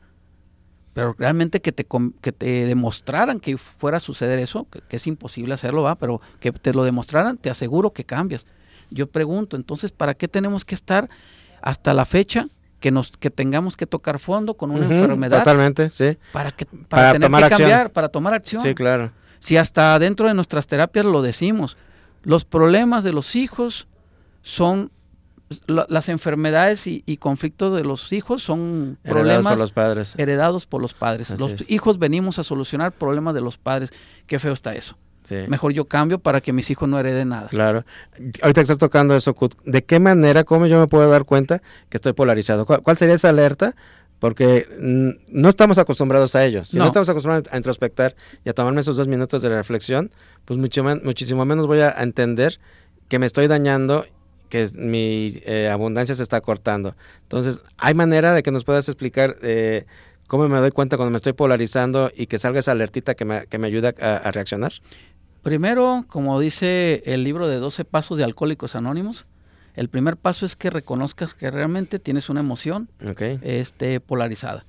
[0.93, 1.87] Pero realmente que te,
[2.21, 6.51] que te demostraran que fuera a suceder eso, que, es imposible hacerlo, va, pero que
[6.53, 8.45] te lo demostraran, te aseguro que cambias.
[8.91, 11.09] Yo pregunto, entonces, ¿para qué tenemos que estar
[11.63, 12.49] hasta la fecha
[12.81, 16.17] que nos que tengamos que tocar fondo con una enfermedad totalmente sí.
[16.33, 19.13] Para que para, tener que cambiar para tomar acción sí claro.
[19.39, 21.77] Si hasta dentro de nuestras terapias lo decimos
[22.23, 23.87] los problemas de los hijos
[24.43, 24.91] son
[25.67, 30.15] las enfermedades y, conflictos de los hijos son problemas por los padres.
[30.17, 31.39] heredados por los padres.
[31.41, 33.91] los hijos venimos a solucionar problemas de los padres.
[34.27, 34.97] Qué feo está eso.
[35.49, 37.49] Mejor yo cambio para que mis hijos no hereden nada.
[37.49, 37.85] Claro.
[38.43, 39.35] Ahorita estás tocando eso,
[39.65, 42.65] ¿de qué manera, cómo yo me puedo dar cuenta que estoy polarizado?
[42.65, 43.75] ¿Cuál, sería esa alerta?
[44.19, 46.65] Porque no estamos acostumbrados a ello.
[46.65, 46.87] Si no.
[46.87, 50.11] estamos acostumbrados a introspectar y a tomarme esos dos minutos de reflexión,
[50.45, 52.59] pues mucho, muchísimo menos voy a entender
[53.09, 54.05] que me estoy dañando
[54.51, 56.95] que mi eh, abundancia se está cortando.
[57.23, 59.87] Entonces, ¿hay manera de que nos puedas explicar eh,
[60.27, 63.47] cómo me doy cuenta cuando me estoy polarizando y que salga esa alertita que me,
[63.47, 64.73] que me ayuda a reaccionar?
[65.43, 69.27] Primero, como dice el libro de 12 pasos de Alcohólicos Anónimos,
[69.75, 72.91] el primer paso es que reconozcas que realmente tienes una emoción
[73.41, 74.67] este, polarizada.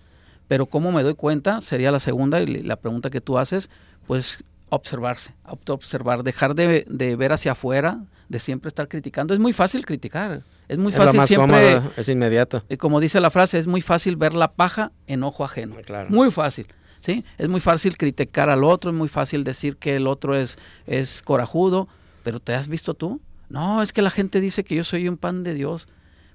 [0.48, 3.70] Pero cómo me doy cuenta sería la segunda y la pregunta que tú haces,
[4.08, 5.34] pues observarse,
[5.67, 6.86] observar, dejar de,
[7.17, 8.00] ver hacia afuera,
[8.32, 9.34] de siempre estar criticando.
[9.34, 11.82] Es muy fácil criticar, es muy fácil siempre.
[11.98, 12.63] es inmediato.
[12.70, 15.76] Y como dice la frase, es muy fácil ver la paja en ojo ajeno.
[16.08, 16.67] Muy fácil.
[17.02, 17.26] ¿sí?
[17.38, 21.22] Es muy fácil criticar al otro, es muy fácil decir que el otro es, es
[21.22, 21.89] corajudo,
[22.24, 23.20] pero ¿te has visto tú?
[23.50, 25.88] No, es que la gente dice que yo soy un pan de Dios.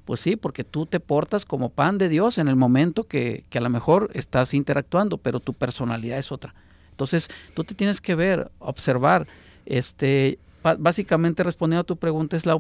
[0.04, 3.58] Pues sí, porque tú te portas como pan de Dios en el momento que, que
[3.58, 6.54] a lo mejor estás interactuando, pero tu personalidad es otra.
[6.90, 9.26] Entonces, tú te tienes que ver, observar.
[9.64, 10.38] Este,
[10.78, 12.58] básicamente respondiendo a tu pregunta es la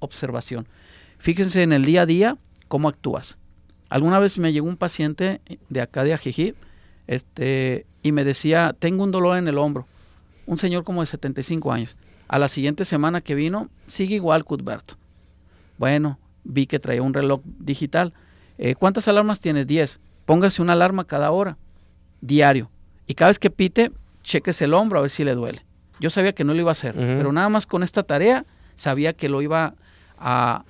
[0.00, 0.66] observación.
[1.18, 2.38] Fíjense en el día a día
[2.68, 3.36] cómo actúas.
[3.88, 6.54] Alguna vez me llegó un paciente de acá de Ajijí
[7.06, 9.86] este, y me decía, tengo un dolor en el hombro.
[10.46, 11.96] Un señor como de 75 años.
[12.28, 14.96] A la siguiente semana que vino, sigue igual Cuthberto.
[15.78, 18.12] Bueno, vi que traía un reloj digital.
[18.58, 19.66] Eh, ¿Cuántas alarmas tienes?
[19.66, 20.00] 10.
[20.24, 21.56] Póngase una alarma cada hora,
[22.20, 22.70] diario.
[23.06, 25.64] Y cada vez que pite, cheques el hombro a ver si le duele.
[26.00, 29.12] Yo sabía que no lo iba a hacer, pero nada más con esta tarea sabía
[29.12, 29.74] que lo iba
[30.18, 30.64] a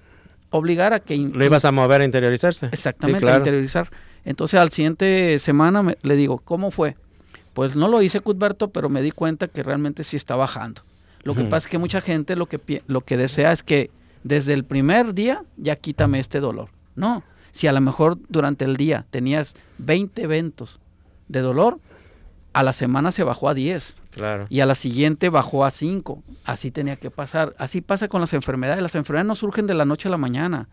[0.50, 1.16] obligar a que...
[1.16, 2.66] Lo ibas a mover a interiorizarse.
[2.72, 3.88] Exactamente, a interiorizar.
[4.24, 6.96] Entonces al siguiente semana le digo, ¿cómo fue?
[7.52, 10.82] Pues no lo hice, Cuthberto, pero me di cuenta que realmente sí está bajando.
[11.22, 13.90] Lo que pasa es que mucha gente lo que, lo que desea es que
[14.24, 16.68] desde el primer día ya quítame este dolor.
[16.96, 20.80] No, si a lo mejor durante el día tenías 20 eventos
[21.28, 21.78] de dolor,
[22.54, 23.94] a la semana se bajó a 10.
[24.12, 24.46] Claro.
[24.48, 26.22] Y a la siguiente bajó a 5.
[26.44, 27.54] Así tenía que pasar.
[27.58, 28.80] Así pasa con las enfermedades.
[28.80, 30.68] Las enfermedades no surgen de la noche a la mañana.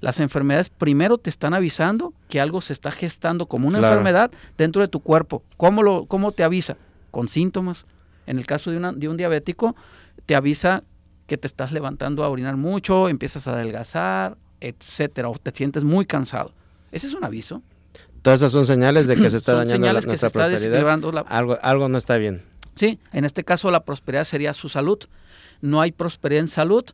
[0.00, 4.80] Las enfermedades primero te están avisando que algo se está gestando como una enfermedad dentro
[4.80, 5.42] de tu cuerpo.
[5.58, 6.78] ¿Cómo, lo, ¿Cómo te avisa?
[7.10, 7.86] Con síntomas.
[8.26, 9.76] En el caso de, una, de un diabético,
[10.24, 10.84] te avisa
[11.26, 16.06] que te estás levantando a orinar mucho, empiezas a adelgazar, etcétera, o te sientes muy
[16.06, 16.52] cansado.
[16.92, 17.62] Ese es un aviso.
[18.26, 21.24] Todas esas son señales de que se está dañando la, nuestra prosperidad.
[21.28, 22.42] Algo, algo no está bien.
[22.74, 24.98] Sí, en este caso la prosperidad sería su salud.
[25.60, 26.84] No hay prosperidad en salud,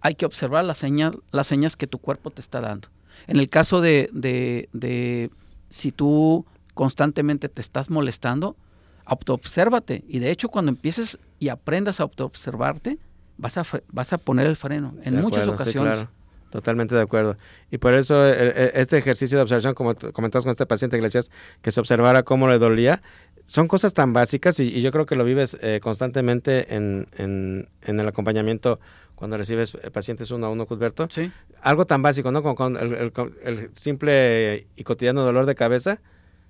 [0.00, 2.88] hay que observar las señas, las señas que tu cuerpo te está dando.
[3.28, 5.30] En el caso de, de,
[5.68, 8.56] si tú constantemente te estás molestando,
[9.04, 10.02] autoobsérvate.
[10.08, 12.98] Y de hecho, cuando empieces y aprendas a autoobservarte,
[13.38, 16.08] vas a, vas a poner el freno en muchas ocasiones.
[16.50, 17.36] Totalmente de acuerdo.
[17.70, 21.02] Y por eso eh, eh, este ejercicio de observación, como comentabas con este paciente que
[21.02, 21.30] le decías
[21.62, 23.02] que se observara cómo le dolía,
[23.44, 27.68] son cosas tan básicas y, yo creo que lo vives eh, constantemente en, en,
[28.00, 28.80] el acompañamiento
[29.14, 31.08] cuando recibes pacientes uno a uno, Cusberto.
[31.10, 31.30] Sí.
[31.62, 32.42] Algo tan básico, ¿no?
[32.42, 33.12] Como con el,
[33.44, 36.00] el, simple y cotidiano dolor de cabeza.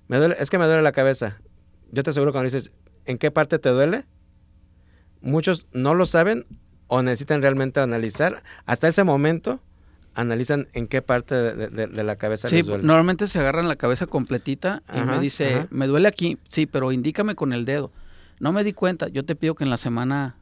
[0.09, 1.41] Me duele, es que me duele la cabeza.
[1.91, 2.73] Yo te aseguro cuando dices,
[3.05, 4.05] ¿en qué parte te duele?
[5.21, 6.47] Muchos no lo saben
[6.87, 8.43] o necesitan realmente analizar.
[8.67, 9.61] Hasta ese momento
[10.15, 12.85] analizan en qué parte de, la cabeza les duele.
[12.85, 17.35] normalmente se agarran la cabeza completita y me dice, me duele aquí, sí, pero indícame
[17.35, 17.91] con el dedo.
[18.39, 20.37] No me di cuenta, yo te pido que en la semana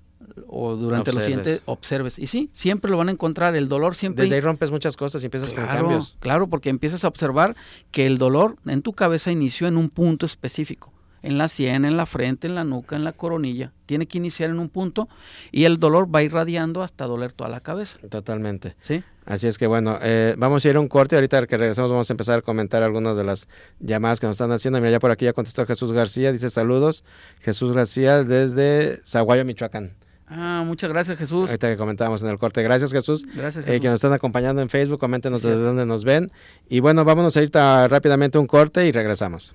[0.46, 2.18] o durante los siguientes observes.
[2.18, 4.24] Y sí, siempre lo van a encontrar, el dolor siempre...
[4.24, 6.16] Desde ahí rompes muchas cosas y empiezas con cambios.
[6.20, 7.56] Claro, porque empiezas a observar
[7.90, 11.96] que el dolor en tu cabeza inició en un punto específico en la sien, en
[11.96, 13.72] la frente, en la nuca, en la coronilla.
[13.86, 15.08] Tiene que iniciar en un punto
[15.50, 17.98] y el dolor va irradiando hasta doler toda la cabeza.
[18.08, 18.76] Totalmente.
[18.80, 19.02] Sí.
[19.28, 21.14] Así es que bueno, eh, vamos a ir a un corte.
[21.14, 23.46] Ahorita que regresemos vamos a empezar a comentar algunas de las
[23.78, 24.80] llamadas que nos están haciendo.
[24.80, 26.32] Mira, ya por aquí ya contestó Jesús García.
[26.32, 27.04] Dice saludos.
[27.40, 29.92] Jesús García desde Zaguayo, Michoacán.
[30.28, 31.50] Ah, muchas gracias Jesús.
[31.50, 32.62] Ahorita que comentábamos en el corte.
[32.62, 33.26] Gracias Jesús.
[33.34, 34.98] Gracias eh, que nos están acompañando en Facebook.
[34.98, 36.32] Coméntenos desde dónde nos ven.
[36.70, 39.54] Y bueno, vámonos a ir rápidamente a un corte y regresamos.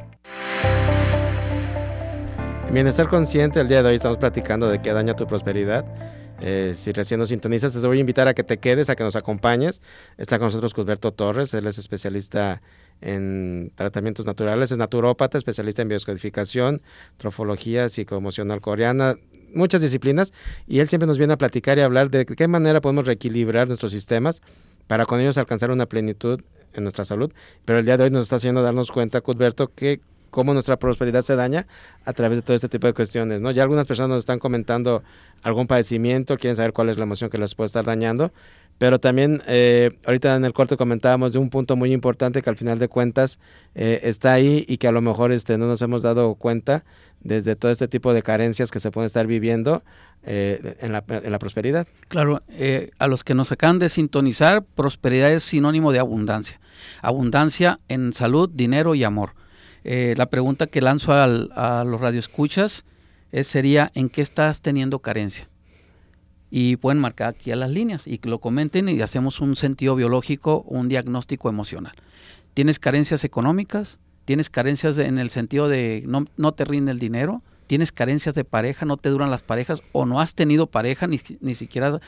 [2.71, 5.83] Bienestar consciente, el día de hoy estamos platicando de qué daña tu prosperidad.
[6.41, 9.03] Eh, si recién nos sintonizas, te voy a invitar a que te quedes, a que
[9.03, 9.81] nos acompañes.
[10.17, 12.61] Está con nosotros Cusberto Torres, él es especialista
[13.01, 16.81] en tratamientos naturales, es naturópata, especialista en bioscodificación,
[17.17, 19.15] trofología psicoemocional coreana,
[19.53, 20.31] muchas disciplinas,
[20.65, 23.91] y él siempre nos viene a platicar y hablar de qué manera podemos reequilibrar nuestros
[23.91, 24.41] sistemas
[24.87, 26.39] para con ellos alcanzar una plenitud
[26.73, 27.33] en nuestra salud.
[27.65, 29.99] Pero el día de hoy nos está haciendo darnos cuenta, Cusberto, que
[30.31, 31.67] cómo nuestra prosperidad se daña
[32.05, 33.51] a través de todo este tipo de cuestiones, ¿no?
[33.51, 35.03] Ya algunas personas nos están comentando
[35.43, 38.31] algún padecimiento, quieren saber cuál es la emoción que les puede estar dañando,
[38.81, 42.57] pero también eh, ahorita en el corte comentábamos de un punto muy importante que al
[42.57, 43.37] final de cuentas
[43.75, 46.83] eh, está ahí y que a lo mejor este, no nos hemos dado cuenta
[47.19, 49.83] desde todo este tipo de carencias que se pueden estar viviendo
[50.23, 51.87] eh, en, la, en, la, prosperidad.
[52.07, 52.41] Claro,
[52.97, 56.59] a los que nos acaban de sintonizar, prosperidad es sinónimo de abundancia.
[57.03, 59.33] Abundancia en salud, dinero y amor.
[59.83, 62.85] Eh, la pregunta que lanzo a los radioescuchas
[63.31, 65.47] es, sería, ¿en qué estás teniendo carencia?
[66.49, 69.95] Y pueden marcar aquí a las líneas y que lo comenten y hacemos un sentido
[69.95, 71.93] biológico, un diagnóstico emocional.
[72.53, 73.99] ¿Tienes carencias económicas?
[74.25, 77.41] ¿Tienes carencias en el sentido de no, no te rinde el dinero?
[77.67, 78.85] ¿Tienes carencias de pareja?
[78.85, 79.81] ¿No te duran las parejas?
[79.93, 81.07] ¿O no has tenido pareja?
[81.07, 82.01] Ni, ni siquiera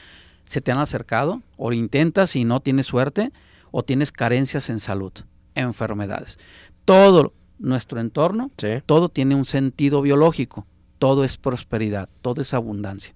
[0.46, 1.42] se te han acercado?
[1.56, 3.32] ¿O intentas y no tienes suerte?
[3.72, 5.14] ¿O tienes carencias en salud?
[5.56, 6.38] Enfermedades.
[6.84, 8.52] Todo nuestro entorno,
[8.86, 10.66] todo tiene un sentido biológico,
[11.00, 13.14] todo es prosperidad, todo es abundancia.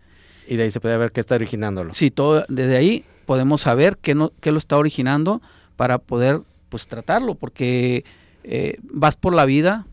[0.48, 1.94] Y de ahí se puede ver qué está originándolo.
[1.94, 5.42] Sí, todo, desde ahí podemos saber qué, no, qué lo está originando
[5.76, 8.06] para poder pues tratarlo, porque
[8.44, 9.86] eh, vas por la vida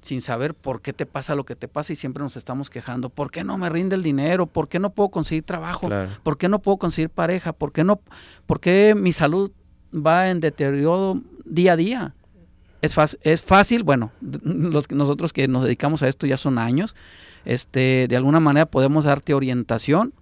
[0.00, 3.10] sin saber por qué te pasa lo que te pasa y siempre nos estamos quejando,
[3.10, 4.46] ¿por qué no me rinde el dinero?
[4.46, 5.88] ¿Por qué no puedo conseguir trabajo?
[6.22, 7.52] ¿Por qué no puedo conseguir pareja?
[7.52, 8.00] ¿Por qué no
[8.46, 9.50] por qué mi salud
[9.94, 12.14] va en deterioro día a día?
[12.82, 14.12] Es, es fácil, bueno,
[14.42, 16.94] los, nosotros que nos dedicamos a esto ya son años,
[17.44, 20.12] este, de alguna manera podemos darte orientación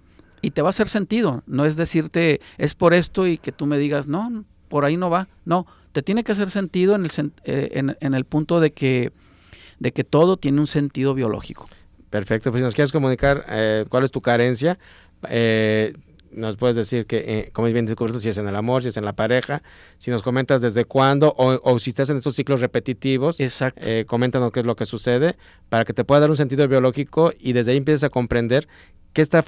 [0.40, 1.42] y te va a hacer sentido.
[1.46, 5.10] No es decirte, es por esto y que tú me digas, no, por ahí no
[5.10, 5.28] va.
[5.44, 7.10] No, te tiene que hacer sentido en el,
[7.44, 9.12] eh, en, el punto de que,
[9.78, 11.68] de que todo tiene un sentido biológico.
[12.10, 14.78] Perfecto, pues si nos quieres comunicar eh, cuál es tu carencia,
[15.28, 15.94] eh,
[16.32, 18.88] nos puedes decir que, eh, como es bien descubierto, si es en el amor, si
[18.88, 19.62] es en la pareja,
[19.98, 23.82] si nos comentas desde cuándo o, o si estás en estos ciclos repetitivos, Exacto.
[23.84, 25.36] Eh, coméntanos qué es lo que sucede
[25.68, 28.68] para que te pueda dar un sentido biológico y desde ahí empieces a comprender
[29.12, 29.44] qué, está,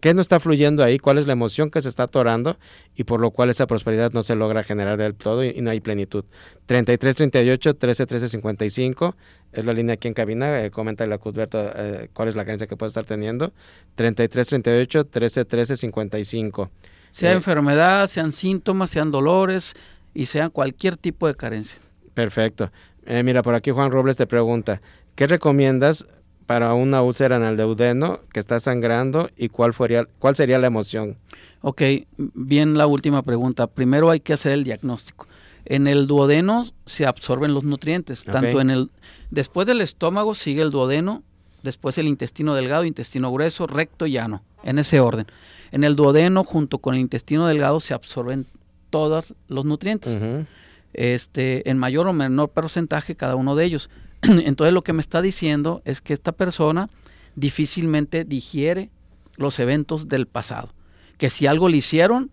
[0.00, 2.58] qué, no está fluyendo ahí, cuál es la emoción que se está atorando
[2.94, 5.80] y por lo cual esa prosperidad no se logra generar del todo y, no hay
[5.80, 6.24] plenitud.
[6.66, 9.16] 33 38 13 13 55
[9.52, 10.62] es la línea aquí en cabina.
[10.62, 13.52] Eh, comenta la Cusberto eh, cuál es la carencia que puede estar teniendo.
[13.94, 16.70] 33 38 13 13 55.
[17.10, 19.74] Sea eh, enfermedad, sean síntomas, sean dolores
[20.12, 21.78] y sean cualquier tipo de carencia.
[22.14, 22.70] Perfecto.
[23.06, 24.80] mira, por aquí Juan Robles te pregunta,
[25.14, 26.06] ¿qué recomiendas
[26.46, 30.66] para una úlcera en el deudeno que está sangrando y cuál, fuera, cuál sería la
[30.66, 31.16] emoción?
[31.60, 31.82] Ok,
[32.16, 33.66] bien la última pregunta.
[33.66, 35.26] Primero hay que hacer el diagnóstico.
[35.64, 38.90] En el duodeno se absorben los nutrientes, tanto en el
[39.30, 41.22] después del estómago sigue el duodeno,
[41.62, 45.26] después el intestino delgado, intestino grueso, recto, llano, en ese orden.
[45.72, 48.46] En el duodeno junto con el intestino delgado se absorben
[48.90, 50.46] todos los nutrientes.
[50.94, 53.90] Este, en mayor o menor porcentaje cada uno de ellos.
[54.22, 56.88] Entonces lo que me está diciendo es que esta persona
[57.36, 58.90] difícilmente digiere
[59.36, 60.72] los eventos del pasado.
[61.18, 62.30] Que si algo le hicieron,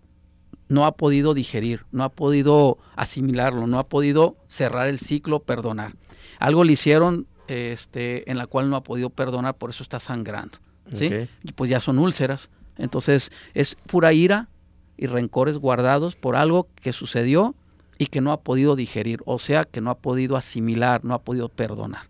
[0.68, 5.92] no ha podido digerir, no ha podido asimilarlo, no ha podido cerrar el ciclo, perdonar.
[6.38, 10.58] Algo le hicieron este, en la cual no ha podido perdonar, por eso está sangrando.
[10.94, 11.28] ¿sí?
[11.42, 12.48] Y pues ya son úlceras.
[12.78, 14.48] Entonces es pura ira
[14.96, 17.54] y rencores guardados por algo que sucedió
[18.02, 21.22] y que no ha podido digerir, o sea, que no ha podido asimilar, no ha
[21.22, 22.08] podido perdonar.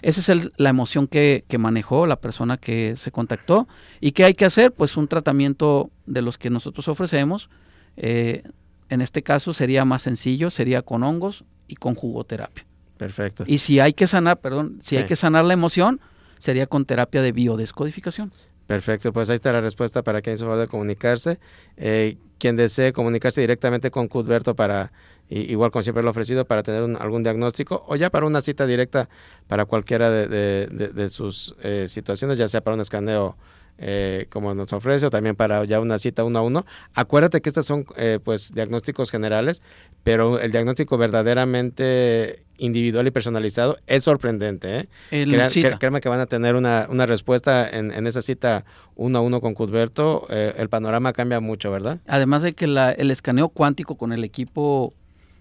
[0.00, 3.66] Esa es la emoción que, manejó la persona que se contactó.
[4.00, 4.70] ¿Y qué hay que hacer?
[4.70, 7.50] Pues un tratamiento de los que nosotros ofrecemos.
[7.96, 8.44] Eh,
[8.90, 12.64] en este caso sería más sencillo, sería con hongos y con jugoterapia.
[12.96, 13.42] Perfecto.
[13.48, 16.00] Y si hay que sanar, perdón, si hay que sanar la emoción,
[16.38, 18.30] sería con terapia de biodescodificación.
[18.68, 21.40] Perfecto, pues ahí está la respuesta para quien se de comunicarse.
[21.76, 24.92] Eh, quien desee comunicarse directamente con Cudberto para,
[25.28, 28.66] igual como siempre lo he ofrecido, para tener algún diagnóstico o ya para una cita
[28.66, 29.08] directa
[29.46, 33.36] para cualquiera de, sus eh, situaciones, ya sea para un escaneo
[33.78, 36.64] eh, como nos ofrece, o también para ya una cita uno a uno.
[36.94, 39.62] Acuérdate que estos son eh, pues diagnósticos generales,
[40.04, 44.88] pero el diagnóstico verdaderamente individual y personalizado es sorprendente.
[45.10, 45.76] ¿eh?
[45.78, 49.40] créanme que van a tener una, una respuesta en, en, esa cita uno a uno
[49.40, 50.26] con Cudberto.
[50.30, 52.00] Eh, el panorama cambia mucho, ¿verdad?
[52.06, 54.94] Además de que el escaneo cuántico con el equipo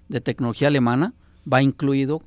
[0.10, 1.14] de tecnología alemana
[1.52, 2.22] va incluido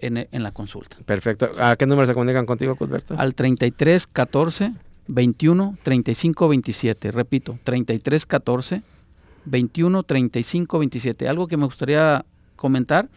[0.00, 0.96] en, en, la consulta.
[1.04, 1.50] Perfecto.
[1.58, 3.14] ¿A qué número se comunican contigo, Cudberto?
[3.18, 4.72] Al 33 14
[5.08, 7.10] 21 35 27.
[7.12, 8.82] Repito, 33 14
[9.44, 11.28] 21 35 27.
[11.28, 12.24] Algo que me gustaría
[12.56, 13.08] comentar,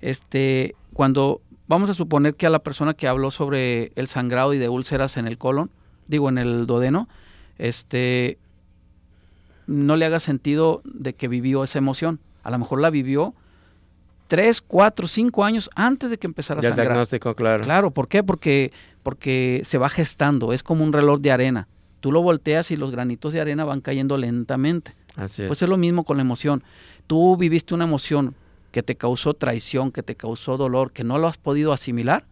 [0.00, 4.58] este, cuando vamos a suponer que a la persona que habló sobre el sangrado y
[4.58, 5.70] de úlceras en el colon,
[6.06, 7.08] digo en el duodeno,
[7.58, 8.38] este,
[9.66, 12.20] no le haga sentido de que vivió esa emoción.
[12.42, 13.34] A lo mejor la vivió
[14.30, 16.86] tres, cuatro, cinco años antes de que empezara a sangrar.
[16.86, 17.64] El diagnóstico, claro.
[17.64, 18.22] Claro, ¿por qué?
[18.22, 18.70] Porque
[19.02, 21.66] porque se va gestando, es como un reloj de arena.
[21.98, 24.94] Tú lo volteas y los granitos de arena van cayendo lentamente.
[25.16, 25.48] Así es.
[25.48, 26.62] Pues es lo mismo con la emoción.
[27.08, 28.36] Tú viviste una emoción
[28.70, 32.24] que te causó traición, que te causó dolor, que no lo has podido asimilar.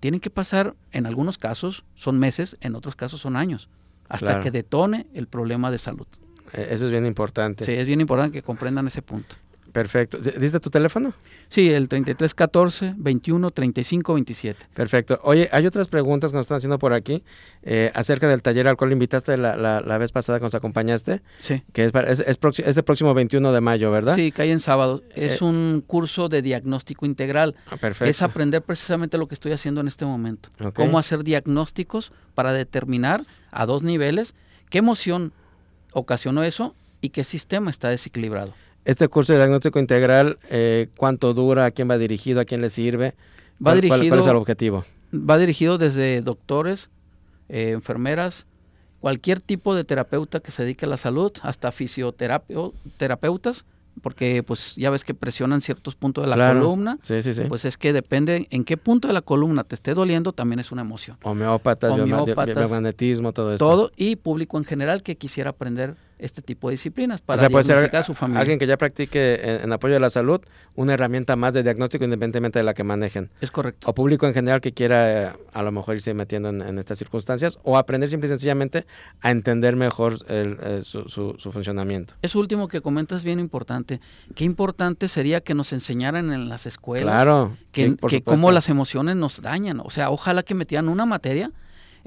[0.00, 3.70] Tienen que pasar, en algunos casos son meses, en otros casos son años,
[4.08, 6.06] hasta que detone el problema de salud.
[6.52, 7.64] E-, eso es bien importante.
[7.64, 9.36] Sí, es bien importante que comprendan ese punto.
[9.78, 10.18] Perfecto.
[10.18, 11.14] ¿Diste tu teléfono?
[11.48, 14.66] Sí, el 3314 21 35 27.
[14.74, 15.20] Perfecto.
[15.22, 17.22] Oye, hay otras preguntas que nos están haciendo por aquí
[17.62, 21.22] eh, acerca del taller al cual invitaste la, la, vez pasada que nos acompañaste.
[21.38, 21.62] Sí.
[21.72, 24.16] Que es, es, es, el próximo 21 de mayo, ¿verdad?
[24.16, 25.00] Sí, cae en sábado.
[25.14, 27.54] Es eh, un curso de diagnóstico integral.
[27.70, 28.10] Ah, perfecto.
[28.10, 30.50] Es aprender precisamente lo que estoy haciendo en este momento.
[30.74, 34.34] Cómo hacer diagnósticos para determinar a dos niveles
[34.70, 35.32] qué emoción
[35.92, 38.54] ocasionó eso y qué sistema está desequilibrado.
[38.84, 41.66] Este curso de diagnóstico integral, eh, ¿cuánto dura?
[41.66, 42.40] ¿A quién va dirigido?
[42.40, 43.14] ¿A quién le sirve?
[43.60, 44.84] Va ¿Cuál, dirigido, es el objetivo?
[45.12, 46.90] Va dirigido desde doctores,
[47.48, 48.46] eh, enfermeras,
[49.00, 53.64] cualquier tipo de terapeuta que se dedique a la salud, hasta fisioterapeutas,
[54.02, 56.98] porque pues ya ves que presionan ciertos puntos de la columna.
[57.02, 57.42] Sí, sí, sí.
[57.48, 60.72] Pues es que depende en qué punto de la columna te esté doliendo, también es
[60.72, 61.16] una emoción.
[61.22, 63.64] Homeópatas, Homeópatas biomagnetismo, todo esto.
[63.64, 68.02] Todo y público en general que quisiera aprender este tipo de disciplinas para o a
[68.02, 68.40] su familia.
[68.40, 70.40] Alguien que ya practique en, apoyo de la salud,
[70.74, 73.30] una herramienta más de diagnóstico independientemente de la que manejen.
[73.40, 73.88] Es correcto.
[73.88, 77.58] O público en general que quiera eh, a lo mejor irse metiendo en, estas circunstancias
[77.62, 78.86] o aprender simple y sencillamente
[79.20, 82.14] a entender mejor eh, su, su, funcionamiento.
[82.22, 84.00] Eso último que comentas es bien importante.
[84.34, 89.16] Qué importante sería que nos enseñaran en las escuelas claro, que, que cómo las emociones
[89.16, 89.80] nos dañan.
[89.80, 91.50] O sea, ojalá que metieran una materia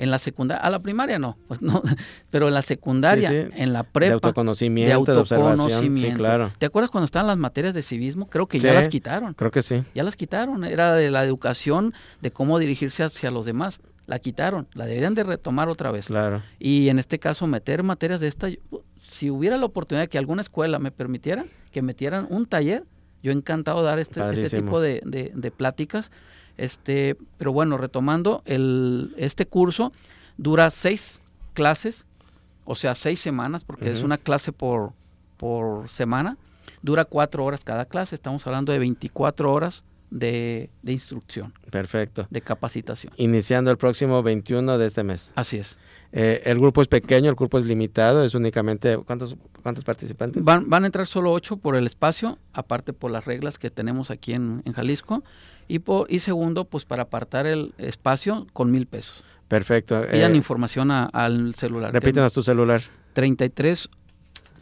[0.01, 1.83] en la secundaria, a la primaria no, pues no,
[2.31, 4.07] pero en la secundaria, en la prepa.
[4.07, 6.51] De autoconocimiento, de, observación, sí, claro.
[6.57, 8.27] ¿Te acuerdas cuando estaban las materias de civismo?
[8.27, 9.35] Creo que ya las quitaron.
[9.35, 9.83] Creo que sí.
[9.93, 13.79] Ya las quitaron, era de la educación de cómo dirigirse hacia los demás.
[14.07, 16.07] La quitaron, la deberían de retomar otra vez.
[16.07, 16.41] Claro.
[16.57, 18.47] Y en este caso meter materias de esta,
[19.03, 22.85] si hubiera la oportunidad de que alguna escuela me permitiera que metieran un taller,
[23.21, 26.09] yo encantado de dar este, este tipo de, de, de pláticas
[26.61, 29.91] este, pero bueno, retomando, el, este curso
[30.37, 31.19] dura seis
[31.53, 32.05] clases,
[32.65, 34.93] o sea, seis semanas, porque es una clase por,
[35.37, 36.37] por semana.
[36.83, 42.27] Dura cuatro horas cada clase, estamos hablando de 24 horas de, de instrucción, Perfecto.
[42.29, 43.13] de capacitación.
[43.17, 45.31] Iniciando el próximo 21 de este mes.
[45.35, 45.77] Así es.
[46.11, 48.97] Eh, el grupo es pequeño, el grupo es limitado, es únicamente...
[48.97, 50.43] ¿Cuántos, cuántos participantes?
[50.43, 54.11] Van, van a entrar solo ocho por el espacio, aparte por las reglas que tenemos
[54.11, 55.23] aquí en, en Jalisco.
[55.71, 59.23] Y, por, y segundo, pues para apartar el espacio con mil pesos.
[59.47, 60.01] Perfecto.
[60.11, 61.93] Pidan Eh, información a- al celular.
[61.93, 62.81] repítanos tu celular.
[63.13, 63.89] 33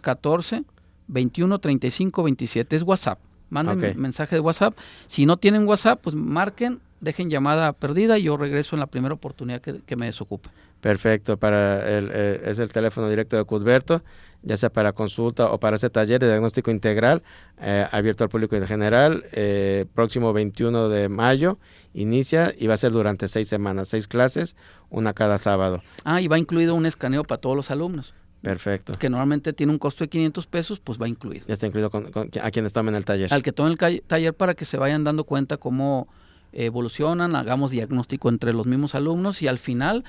[0.01, 0.63] 14
[1.07, 2.75] 21 35 27.
[2.75, 3.19] Es WhatsApp.
[3.49, 3.95] Manden Ok.
[3.97, 4.77] mensaje de WhatsApp.
[5.07, 9.15] Si no tienen WhatsApp, pues marquen, dejen llamada perdida y yo regreso en la primera
[9.15, 10.49] oportunidad que, que me desocupe.
[10.81, 14.03] Perfecto, para el, eh, es el teléfono directo de Cudberto,
[14.41, 17.23] ya sea para consulta o para ese taller de diagnóstico integral
[17.61, 19.25] eh, abierto al público en general.
[19.33, 21.59] eh, próximo 21 de mayo
[21.93, 24.55] inicia y va a ser durante seis semanas, seis clases,
[24.89, 25.81] una cada sábado.
[26.05, 28.93] Ah, y va incluido un escaneo para todos los alumnos, Perfecto.
[28.97, 31.45] que normalmente tiene un costo de 500 pesos, pues va incluido.
[31.47, 33.33] Ya está incluido con, con- a quienes tomen el taller.
[33.33, 36.07] Al que tomen el taller para que se vayan dando cuenta cómo
[36.53, 40.03] evolucionan, hagamos diagnóstico entre los mismos alumnos y al final,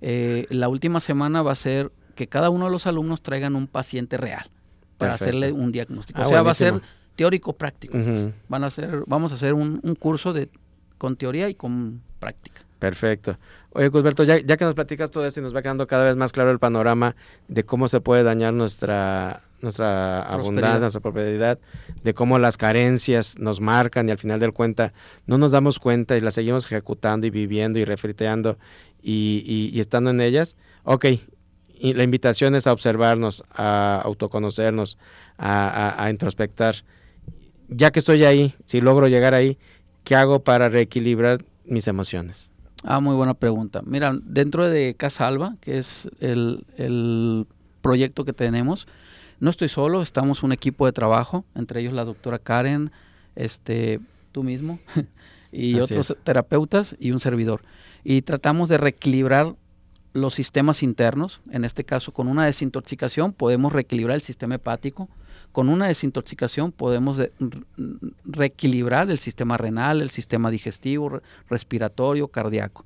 [0.00, 3.66] eh, la última semana va a ser que cada uno de los alumnos traigan un
[3.66, 4.50] paciente real
[4.98, 5.30] para Perfecto.
[5.38, 6.20] hacerle un diagnóstico.
[6.22, 6.74] Ah, o sea, va a ser
[7.16, 7.96] teórico práctico.
[8.48, 10.48] Van a hacer, vamos a hacer un, un curso de
[10.98, 12.62] con teoría y con práctica.
[12.78, 13.38] Perfecto.
[13.70, 16.16] Oye, Cusberto, ya, ya que nos platicas todo esto y nos va quedando cada vez
[16.16, 17.16] más claro el panorama
[17.48, 21.58] de cómo se puede dañar nuestra, nuestra abundancia, nuestra prosperidad,
[22.02, 24.92] de cómo las carencias nos marcan y al final del cuenta
[25.26, 28.58] no nos damos cuenta y las seguimos ejecutando y viviendo y refriteando
[29.02, 30.56] y, y- y estando en ellas.
[30.84, 31.06] Ok,
[31.92, 34.96] la invitación es a observarnos, a autoconocernos,
[35.36, 35.68] a,
[35.98, 36.76] a- a introspectar.
[37.68, 39.58] Ya que estoy ahí, si logro llegar ahí,
[40.04, 42.50] ¿qué hago para reequilibrar mis emociones?
[42.82, 43.82] Ah, muy buena pregunta.
[43.84, 47.46] Mira, dentro de Casa Alba, que es el, el
[47.80, 48.86] proyecto que tenemos,
[49.40, 52.92] no estoy solo, estamos un equipo de trabajo, entre ellos la doctora Karen,
[53.36, 54.00] este,
[54.32, 54.78] tú mismo,
[55.52, 56.18] y Así otros es.
[56.24, 57.62] terapeutas y un servidor.
[58.04, 59.54] Y tratamos de reequilibrar
[60.14, 65.10] los sistemas internos, en este caso con una desintoxicación podemos reequilibrar el sistema hepático,
[65.52, 67.20] con una desintoxicación podemos
[68.24, 72.84] reequilibrar el sistema renal, el sistema digestivo, re- respiratorio, cardíaco.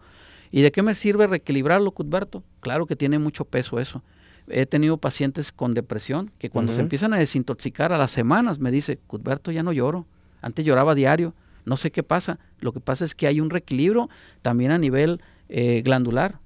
[0.50, 2.42] ¿Y de qué me sirve reequilibrarlo, Cudberto?
[2.60, 4.02] Claro que tiene mucho peso eso.
[4.48, 8.70] He tenido pacientes con depresión que cuando se empiezan a desintoxicar a las semanas me
[8.70, 10.06] dice, Cudberto, ya no lloro.
[10.40, 11.34] Antes lloraba diario.
[11.66, 12.38] No sé qué pasa.
[12.60, 14.08] Lo que pasa es que hay un reequilibrio
[14.40, 15.20] también a nivel
[15.50, 16.38] eh, glandular.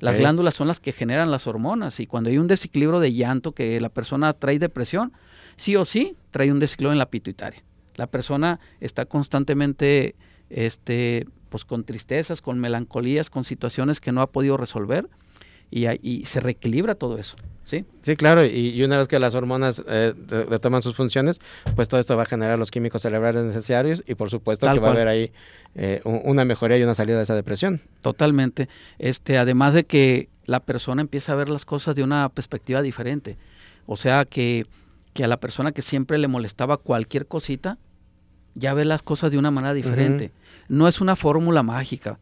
[0.00, 3.52] Las glándulas son las que generan las hormonas y cuando hay un desequilibrio de llanto
[3.52, 5.12] que la persona trae depresión,
[5.56, 7.62] sí o sí trae un desequilibrio en la pituitaria.
[7.96, 10.14] La persona está constantemente
[10.48, 15.08] este pues con tristezas, con melancolías, con situaciones que no ha podido resolver
[15.70, 17.84] y, y se reequilibra todo eso, ¿sí?
[18.02, 21.40] Sí, claro, y, y una vez que las hormonas eh, re- retoman sus funciones,
[21.76, 24.80] pues todo esto va a generar los químicos cerebrales necesarios y por supuesto Tal que
[24.80, 25.32] va a haber ahí
[25.76, 27.80] eh, un- una mejoría y una salida de esa depresión.
[28.00, 28.68] Totalmente.
[28.98, 33.36] Este, además de que la persona empieza a ver las cosas de una perspectiva diferente.
[33.86, 34.66] O sea que,
[35.12, 37.78] que a la persona que siempre le molestaba cualquier cosita,
[38.56, 40.32] ya ve las cosas de una manera diferente.
[40.68, 42.18] No es una fórmula mágica.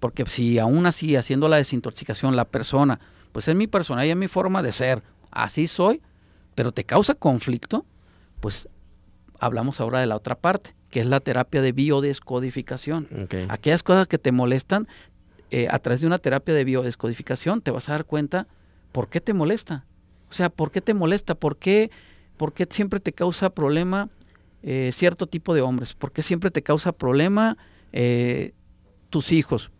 [0.00, 3.00] Porque si aún así, haciendo la desintoxicación, la persona,
[3.32, 6.02] pues es mi persona y es mi forma de ser, así soy,
[6.54, 7.84] pero te causa conflicto,
[8.40, 8.68] pues
[9.38, 13.08] hablamos ahora de la otra parte, que es la terapia de biodescodificación
[13.48, 14.88] aquellas cosas que te molestan,
[15.50, 18.46] eh, a través de una terapia de biodescodificación te vas a dar cuenta
[18.92, 19.86] por qué te molesta.
[20.30, 21.90] O sea, por qué te molesta, por qué,
[22.36, 24.10] por qué siempre te causa problema
[24.62, 27.56] eh, cierto tipo de hombres, por qué siempre te causa problema
[27.92, 28.52] eh,
[29.08, 29.70] tus hijos.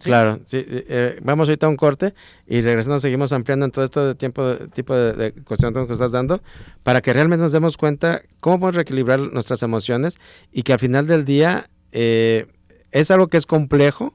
[0.00, 0.08] Sí.
[0.08, 2.14] Claro, sí, eh, eh, vamos ahorita a un corte
[2.46, 5.92] y regresando seguimos ampliando en todo esto de tiempo, de, tipo de, de cuestión que
[5.92, 6.40] estás dando,
[6.82, 10.18] para que realmente nos demos cuenta cómo podemos reequilibrar nuestras emociones
[10.52, 12.46] y que al final del día eh,
[12.92, 14.14] es algo que es complejo,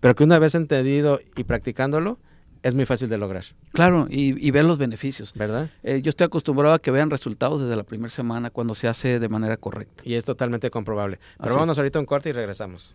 [0.00, 2.18] pero que una vez entendido y practicándolo
[2.62, 5.32] es muy fácil de lograr, Claro, y, y ver los beneficios.
[5.34, 5.70] ¿verdad?
[5.82, 9.18] Eh, yo estoy acostumbrado a que vean resultados desde la primera semana cuando se hace
[9.18, 10.02] de manera correcta.
[10.04, 11.18] Y es totalmente comprobable.
[11.38, 12.94] Pero Así vámonos ahorita a un corte y regresamos.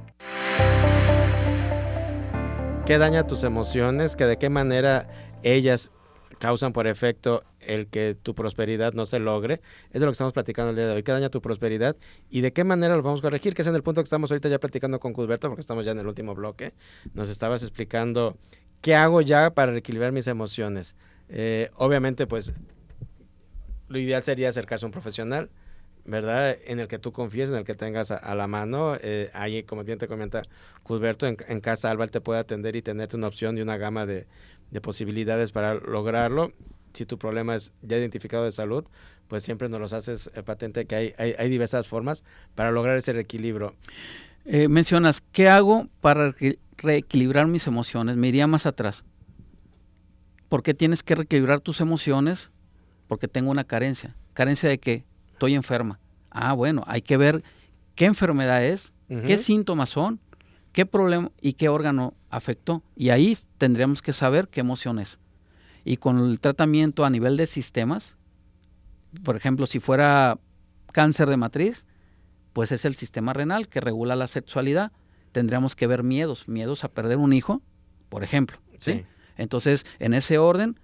[2.85, 4.15] ¿Qué daña tus emociones?
[4.15, 5.07] ¿Que ¿De qué manera
[5.43, 5.91] ellas
[6.39, 9.61] causan por efecto el que tu prosperidad no se logre.
[9.91, 11.03] Es de lo que estamos platicando el día de hoy.
[11.03, 11.95] ¿Qué daña tu prosperidad?
[12.31, 13.53] ¿Y de qué manera lo vamos a corregir?
[13.53, 15.91] Que es en el punto que estamos ahorita ya platicando con Cusberto, porque estamos ya
[15.91, 16.73] en el último bloque.
[17.13, 18.37] Nos estabas explicando
[18.81, 20.95] qué hago ya para equilibrar mis emociones.
[21.29, 22.53] Eh, obviamente, pues,
[23.87, 25.51] lo ideal sería acercarse a un profesional
[26.05, 26.57] ¿verdad?
[26.65, 28.95] En el que tú confíes, en el que tengas a, la mano.
[29.01, 30.41] Eh, ahí, como bien te comenta
[30.83, 34.27] Cusberto, en, casa Alba te puede atender y tenerte una opción y una gama de,
[34.81, 36.53] posibilidades para lograrlo.
[36.93, 38.85] Si tu problema es ya identificado de salud,
[39.27, 42.23] pues siempre nos los haces eh, patente que hay, hay, diversas formas
[42.55, 43.75] para lograr ese reequilibrio.
[44.45, 46.35] Eh, mencionas, ¿qué hago para
[46.77, 48.17] reequilibrar mis emociones?
[48.17, 49.05] Me iría más atrás.
[50.49, 52.51] ¿Por qué tienes que reequilibrar tus emociones?
[53.07, 54.15] Porque tengo una carencia.
[54.33, 55.05] ¿Carencia de qué?
[55.41, 55.99] Estoy enferma.
[56.29, 57.43] Ah, bueno, hay que ver
[57.95, 60.19] qué enfermedad es, qué síntomas son,
[60.71, 62.83] qué problema y qué órgano afectó.
[62.95, 65.17] Y ahí tendríamos que saber qué emoción es.
[65.83, 68.19] Y con el tratamiento a nivel de sistemas,
[69.23, 70.37] por ejemplo, si fuera
[70.93, 71.87] cáncer de matriz,
[72.53, 74.91] pues es el sistema renal que regula la sexualidad.
[75.31, 77.63] Tendríamos que ver miedos, miedos a perder un hijo,
[78.09, 78.59] por ejemplo.
[78.79, 79.05] ¿sí?
[79.37, 80.79] Entonces, en ese orden,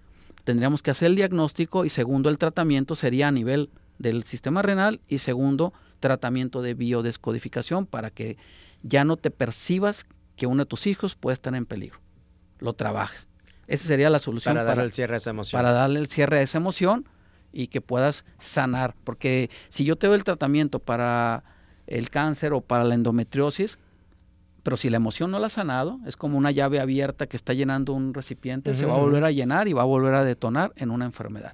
[0.45, 5.01] tendríamos que hacer el diagnóstico y segundo, el tratamiento sería a nivel del sistema renal
[5.07, 8.37] y segundo, tratamiento de biodescodificación para que
[8.83, 11.99] ya no te percibas que uno de tus hijos puede estar en peligro.
[12.59, 13.27] Lo trabajes.
[13.67, 14.55] Esa sería la solución.
[14.55, 15.59] Para darle el cierre a esa emoción.
[15.59, 17.07] Para darle el cierre a esa emoción
[17.51, 18.95] y que puedas sanar.
[19.03, 21.43] Porque si yo te doy el tratamiento para
[21.87, 23.77] el cáncer o para la endometriosis,
[24.67, 27.53] pero si la emoción no la ha sanado, es como una llave abierta que está
[27.53, 30.73] llenando un recipiente, se va a volver a llenar y va a volver a detonar
[30.75, 31.53] en una enfermedad.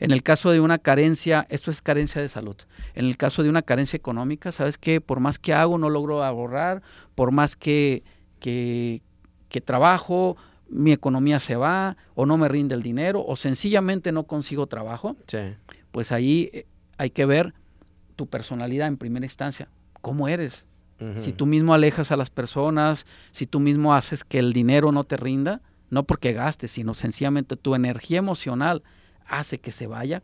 [0.00, 2.56] En el caso de una carencia, esto es carencia de salud.
[2.96, 5.00] En el caso de una carencia económica, ¿sabes qué?
[5.00, 6.82] Por más que hago, no logro ahorrar,
[7.14, 8.02] por más que,
[8.40, 9.00] que,
[9.48, 10.36] que trabajo,
[10.68, 15.14] mi economía se va, o no me rinde el dinero, o sencillamente no consigo trabajo,
[15.92, 16.66] pues ahí eh,
[16.98, 17.54] hay que ver
[18.16, 19.68] tu personalidad en primera instancia.
[20.00, 20.66] ¿Cómo eres?
[21.16, 25.04] Si tú mismo alejas a las personas, si tú mismo haces que el dinero no
[25.04, 28.82] te rinda, no porque gastes, sino sencillamente tu energía emocional
[29.26, 30.22] hace que se vaya.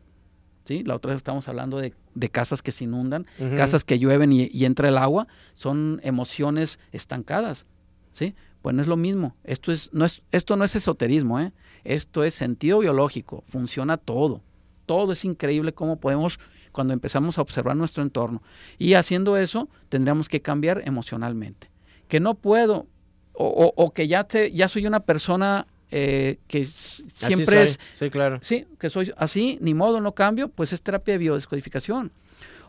[0.65, 0.83] ¿sí?
[0.83, 1.93] La otra vez estamos hablando de,
[2.31, 3.25] casas que se inundan,
[3.55, 7.65] casas que llueven y, entra el agua, son emociones estancadas.
[8.11, 8.35] ¿sí?
[8.61, 9.35] Pues no es lo mismo.
[9.43, 11.53] Esto, es, no, es, esto no es esoterismo, ¿eh?
[11.83, 14.41] esto es sentido biológico, funciona todo.
[14.85, 16.39] Todo es increíble cómo podemos
[16.77, 18.43] cuando empezamos a observar nuestro entorno.
[18.77, 21.71] Y haciendo eso, tendríamos que cambiar emocionalmente.
[22.07, 22.85] Que no puedo,
[23.33, 27.79] o, que ya, te, ya soy una persona eh, que siempre es...
[27.93, 28.37] Sí, claro.
[28.43, 32.11] Sí, que soy así, ni modo, no cambio, pues es terapia de biodescodificación.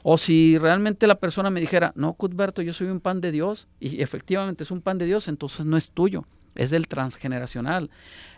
[0.03, 3.69] O si realmente la persona me dijera, no, Cuthberto, yo soy un pan de Dios,
[3.79, 6.25] y efectivamente es un pan de Dios, entonces no es tuyo
[6.59, 7.89] es del transgeneracional.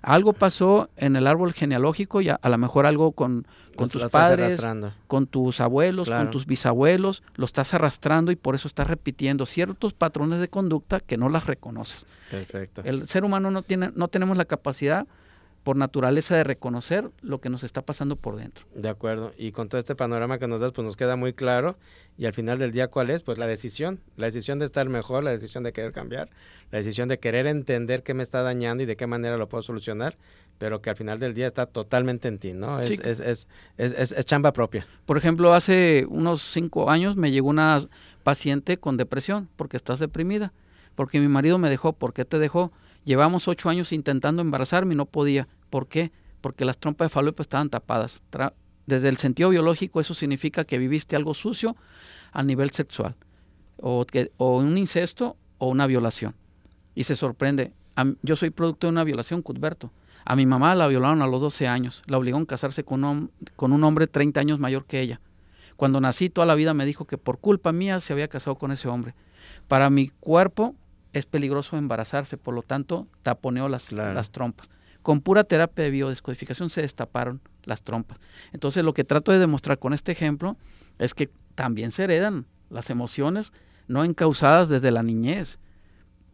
[0.02, 4.62] Algo pasó en el árbol genealógico, y a, lo mejor algo con, con tus padres,
[5.08, 9.94] con tus abuelos, con tus bisabuelos, lo estás arrastrando y por eso estás repitiendo ciertos
[9.94, 12.06] patrones de conducta que no las reconoces.
[12.30, 12.82] Perfecto.
[12.84, 15.06] El ser humano no tiene, no tenemos la capacidad
[15.62, 18.64] por naturaleza de reconocer lo que nos está pasando por dentro.
[18.74, 19.32] De acuerdo.
[19.36, 21.76] Y con todo este panorama que nos das, pues nos queda muy claro.
[22.20, 23.22] Y al final del día, ¿cuál es?
[23.22, 23.98] Pues la decisión.
[24.18, 26.28] La decisión de estar mejor, la decisión de querer cambiar,
[26.70, 29.62] la decisión de querer entender qué me está dañando y de qué manera lo puedo
[29.62, 30.18] solucionar,
[30.58, 32.78] pero que al final del día está totalmente en ti, ¿no?
[32.78, 33.46] Es, es, es,
[33.78, 34.86] es, chamba propia.
[35.06, 37.80] Por ejemplo, hace unos cinco años me llegó una
[38.22, 40.52] paciente con depresión porque estás deprimida,
[40.96, 42.70] porque mi marido me dejó, ¿por qué te dejó?
[43.06, 45.48] Llevamos ocho años intentando embarazarme y no podía.
[45.70, 46.12] ¿Por qué?
[46.42, 48.20] Porque las trompas de Falopio estaban tapadas.
[48.84, 51.76] Desde el sentido biológico eso significa que viviste algo sucio
[52.32, 53.16] a nivel sexual.
[53.76, 56.34] O, que, o un incesto o una violación.
[56.94, 57.72] Y se sorprende.
[58.22, 59.90] yo soy producto de una violación, Cuthberto.
[60.24, 62.02] A mi mamá la violaron a los 12 años.
[62.06, 65.20] La obligaron a casarse con un, con un hombre 30 años mayor que ella.
[65.76, 68.70] Cuando nací toda la vida me dijo que por culpa mía se había casado con
[68.70, 69.14] ese hombre.
[69.66, 70.74] Para mi cuerpo
[71.12, 74.68] es peligroso embarazarse, por lo tanto taponeó las, las trompas.
[75.02, 78.18] Con pura terapia de biodescodificación se destaparon las trompas.
[78.52, 80.56] Entonces lo que trato de demostrar con este ejemplo
[80.98, 81.30] es que
[81.60, 83.52] también se heredan las emociones
[83.86, 85.58] no encausadas desde la niñez.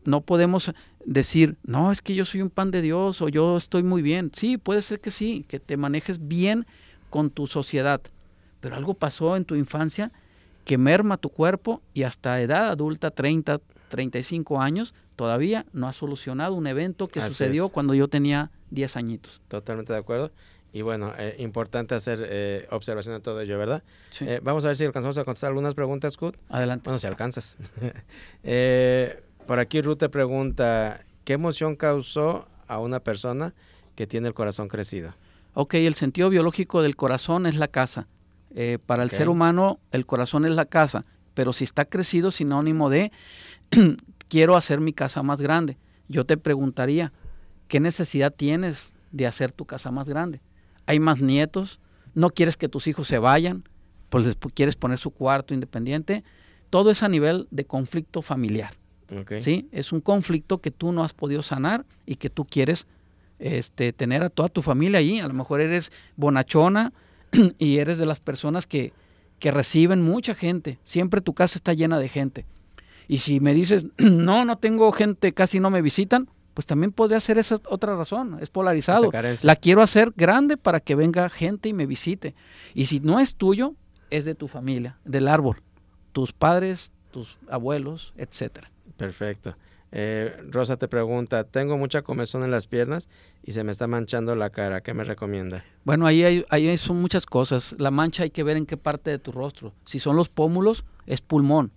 [0.05, 0.71] No podemos
[1.05, 4.31] decir, no, es que yo soy un pan de Dios o yo estoy muy bien.
[4.33, 6.65] Sí, puede ser que sí, que te manejes bien
[7.11, 8.01] con tu sociedad,
[8.61, 10.13] pero algo pasó en tu infancia
[10.65, 16.55] que merma tu cuerpo y hasta edad adulta, 30, 35 años, todavía no ha solucionado
[16.55, 19.43] un evento que sucedió cuando yo tenía 10 añitos.
[19.49, 20.31] Totalmente de acuerdo.
[20.77, 23.83] Y bueno, eh, importante hacer eh, observación de todo ello, ¿verdad?
[24.21, 26.37] Eh, vamos a ver si alcanzamos a contestar algunas preguntas, Scott.
[26.51, 26.85] Adelante.
[26.85, 27.57] Bueno, si alcanzas.
[29.47, 33.55] por aquí Ruth te pregunta, ¿qué emoción causó a una persona
[33.95, 35.15] que tiene el corazón crecido?
[35.55, 38.07] Ok, el sentido biológico del corazón es la casa.
[38.85, 43.13] Para el ser humano, el corazón es la casa, pero si está crecido, sinónimo de
[44.29, 45.79] quiero hacer mi casa más grande.
[46.07, 47.15] Yo te preguntaría,
[47.67, 50.43] ¿qué necesidad tienes de hacer tu casa más grande?
[50.87, 51.81] ¿Hay más nietos?
[52.15, 53.65] ¿No quieres que tus hijos se vayan?
[54.09, 56.25] Pues les quieres poner su cuarto independiente.
[56.71, 58.75] Todo es a nivel de conflicto familiar.
[59.41, 59.69] ¿sí?
[59.73, 62.87] Es un conflicto que tú no has podido sanar y que tú quieres
[63.39, 65.21] este, tener a toda tu familia allí.
[65.21, 66.93] A lo mejor eres bonachona
[67.59, 68.93] y eres de las personas que,
[69.39, 70.79] que reciben mucha gente.
[70.85, 72.47] Siempre tu casa está llena de gente.
[73.09, 77.21] Y si me dices, no, no tengo gente, casi no me visitan, pues también podría
[77.21, 79.11] ser esa otra razón, es polarizado.
[79.43, 82.35] La quiero hacer grande para que venga gente y me visite.
[82.73, 83.75] Y si no es tuyo,
[84.09, 85.61] es de tu familia, del árbol,
[86.13, 88.71] tus padres, tus abuelos, etcétera.
[88.97, 89.55] Perfecto.
[89.93, 93.11] Eh, Rosa te pregunta, tengo mucha comezón en las piernas
[93.43, 95.63] y se me está manchando la cara, ¿qué me recomienda?
[95.85, 97.77] Bueno, ahí, hay, ahí son muchas cosas.
[97.79, 99.75] La mancha hay que ver en qué parte de tu rostro.
[99.85, 101.71] Si son los pómulos, es pulmón.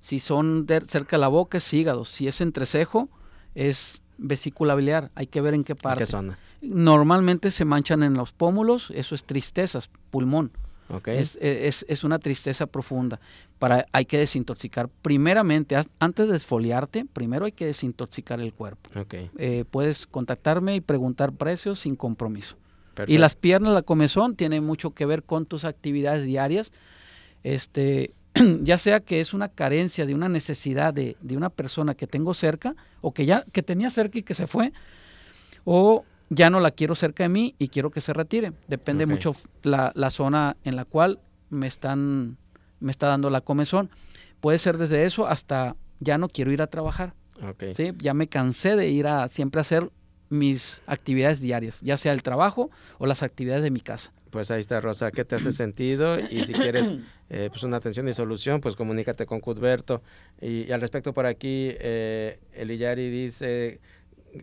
[0.00, 2.04] Si son cerca de la boca, es hígado.
[2.04, 3.08] Si es entrecejo,
[3.56, 5.10] es vesícula biliar.
[5.14, 6.02] Hay que ver en qué parte.
[6.02, 6.38] ¿En qué zona?
[6.60, 10.52] Normalmente se manchan en los pómulos, eso es tristezas, pulmón.
[11.06, 13.20] Es, es, es, una tristeza profunda.
[13.60, 14.88] Para, hay que desintoxicar.
[15.02, 18.90] Primeramente, antes de esfoliarte, primero hay que desintoxicar el cuerpo.
[19.38, 22.56] Eh, puedes contactarme y preguntar precios sin compromiso.
[23.06, 26.72] Y las piernas, la comezón, tiene mucho que ver con tus actividades diarias.
[27.44, 28.12] Este,
[28.62, 32.34] ya sea que es una carencia de una necesidad de, de, una persona que tengo
[32.34, 34.72] cerca o que ya que tenía cerca y que se fue
[35.64, 38.52] o ya no la quiero cerca de mí y quiero que se retire.
[38.68, 41.18] Depende mucho la, la, zona en la cual
[41.50, 42.36] me están
[42.78, 43.90] me está dando la comezón.
[44.40, 47.14] Puede ser desde eso hasta ya no quiero ir a trabajar.
[47.74, 47.92] ¿sí?
[47.98, 49.90] Ya me cansé de ir a siempre hacer
[50.28, 54.12] mis actividades diarias, ya sea el trabajo o las actividades de mi casa.
[54.30, 56.18] Pues ahí está, Rosa, ¿qué te hace sentido?
[56.18, 56.94] Y si quieres
[57.30, 60.02] eh, pues una atención y solución, pues comunícate con Cudberto.
[60.40, 63.80] Y, al respecto por aquí, eh, Eliyari dice,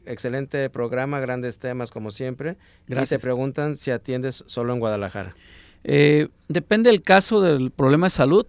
[0.06, 2.58] excelente programa, grandes temas como siempre.
[2.88, 3.12] Gracias.
[3.12, 5.36] Y te preguntan si atiendes solo en Guadalajara.
[5.84, 8.46] Eh, depende del caso del problema de salud,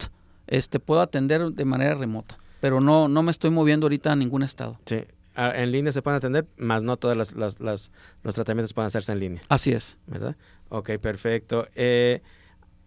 [0.46, 4.42] este, puedo atender de manera remota, pero no, no me estoy moviendo ahorita a ningún
[4.42, 4.80] estado.
[4.86, 5.04] Sí,
[5.38, 9.42] en línea se pueden atender, más no todos los tratamientos pueden hacerse en línea.
[9.48, 9.96] Así es.
[10.06, 10.36] ¿Verdad?
[10.68, 11.68] Ok, perfecto.
[11.74, 12.22] Eh,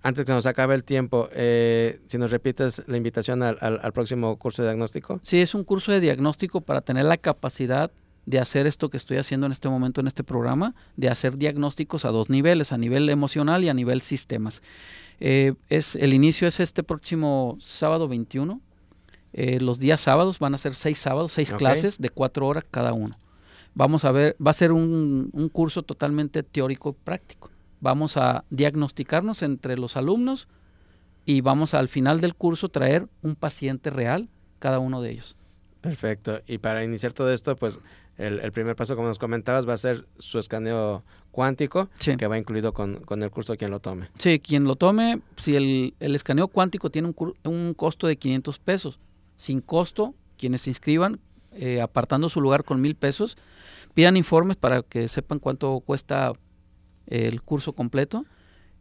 [0.04, 4.36] antes que nos acabe el tiempo, eh, si nos repites la invitación al, al, próximo
[4.38, 5.20] curso de diagnóstico.
[5.24, 7.92] Sí, es un curso de diagnóstico para tener la capacidad
[8.26, 12.06] de hacer esto que estoy haciendo en este momento en este programa, de hacer diagnósticos
[12.06, 14.62] a dos niveles, a nivel emocional y a nivel sistemas.
[15.20, 18.60] Eh, es, el inicio es este próximo sábado 21
[19.34, 22.94] eh, los días sábados van a ser seis sábados, seis clases de cuatro horas cada
[22.94, 23.16] uno.
[23.74, 27.50] Vamos a ver, va a ser un, un curso totalmente teórico y práctico.
[27.80, 30.48] Vamos a diagnosticarnos entre los alumnos
[31.26, 34.28] y vamos al final del curso traer un paciente real,
[34.60, 35.36] cada uno de ellos.
[35.82, 36.42] Perfecto.
[36.46, 37.80] Y para iniciar todo esto, pues
[38.18, 42.72] el, primer paso, como nos comentabas, va a ser su escaneo cuántico, que va incluido
[42.74, 44.10] con, con, el curso quien lo tome.
[44.20, 48.60] Sí, quien lo tome, si el, el escaneo cuántico tiene un, un costo de 500
[48.60, 49.00] pesos,
[49.42, 51.20] sin costo, quienes se inscriban,
[51.52, 53.38] eh, apartando su lugar con mil pesos,
[53.96, 56.34] pidan informes para que sepan cuánto cuesta
[57.08, 58.26] el curso completo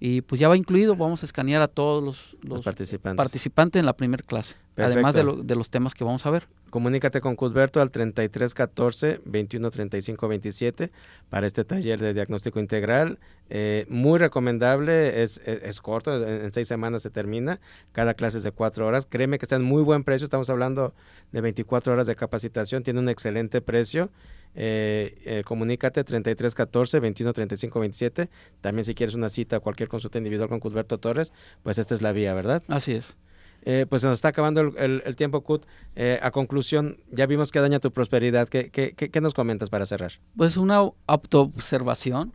[0.03, 3.77] y pues ya va incluido, vamos a escanear a todos los, participantes.
[3.77, 6.49] en la primera clase, además de, de, los temas que vamos a ver.
[6.71, 10.91] Comunícate con Cusberto al 3314 2135 27
[11.29, 13.19] para este taller de diagnóstico integral.
[13.51, 17.61] Eh, muy recomendable, es, es, corto, en, seis semanas se termina.
[17.93, 19.07] Cada clase es de cuatro horas.
[19.07, 20.95] Créeme que está en muy buen precio, estamos hablando
[21.33, 24.11] de 24 horas de capacitación, tiene un excelente precio.
[24.55, 28.31] Eh, eh, comunícate 3314 2135 27.
[28.61, 31.33] También si quieres una cita, cualquier consulta individual con Cudberto Torres,
[31.63, 32.63] pues esta es la vía, ¿verdad?
[32.69, 33.17] Así es.
[33.63, 35.67] Eh, pues se nos está acabando el, tiempo, Cut.
[35.95, 38.49] Eh, a conclusión, ya vimos que daña tu prosperidad.
[38.49, 40.13] ¿Qué, qué, qué, nos comentas para cerrar?
[40.37, 42.33] Pues una autoobservación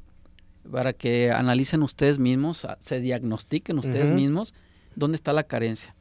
[0.71, 4.53] para que analicen ustedes mismos, se diagnostiquen ustedes mismos
[4.95, 5.95] dónde está la carencia.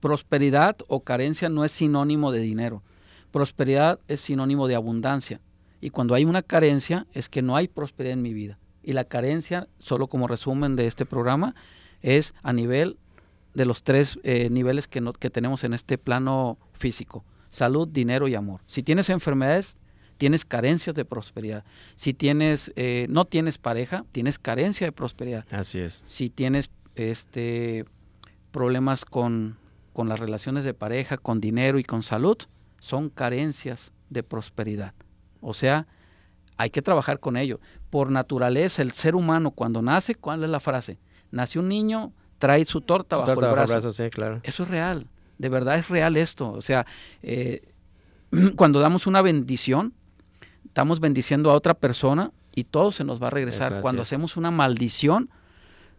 [0.00, 2.82] Prosperidad o carencia no es sinónimo de dinero.
[3.30, 5.40] Prosperidad es sinónimo de abundancia.
[5.80, 8.58] Y cuando hay una carencia es que no hay prosperidad en mi vida.
[8.82, 11.54] Y la carencia, solo como resumen de este programa,
[12.02, 12.98] es a nivel
[13.54, 17.24] de los tres eh, niveles que, que tenemos en este plano físico.
[17.48, 18.60] Salud, dinero y amor.
[18.66, 19.76] Si tienes enfermedades,
[20.18, 21.64] tienes carencias de prosperidad.
[21.94, 25.44] Si tienes, eh, no tienes pareja, tienes carencia de prosperidad.
[25.50, 26.02] Así es.
[26.04, 27.86] Si tienes este,
[28.50, 29.56] problemas con,
[29.92, 32.36] con las relaciones de pareja, con dinero y con salud,
[32.80, 34.94] son carencias de prosperidad.
[35.40, 35.86] O sea,
[36.56, 37.60] hay que trabajar con ello.
[37.88, 40.98] Por naturaleza, el ser humano cuando nace, ¿cuál es la frase?
[41.30, 43.92] Nace un niño, trae su torta, bajo, el brazo.
[43.92, 44.40] sí, claro.
[44.42, 45.06] Eso es real,
[45.38, 46.50] de verdad es real esto.
[46.50, 46.86] O sea,
[47.22, 47.62] eh,
[48.56, 49.94] cuando damos una bendición,
[50.66, 53.80] estamos bendiciendo a otra persona y todo se nos va a regresar.
[53.80, 55.30] Cuando hacemos una maldición,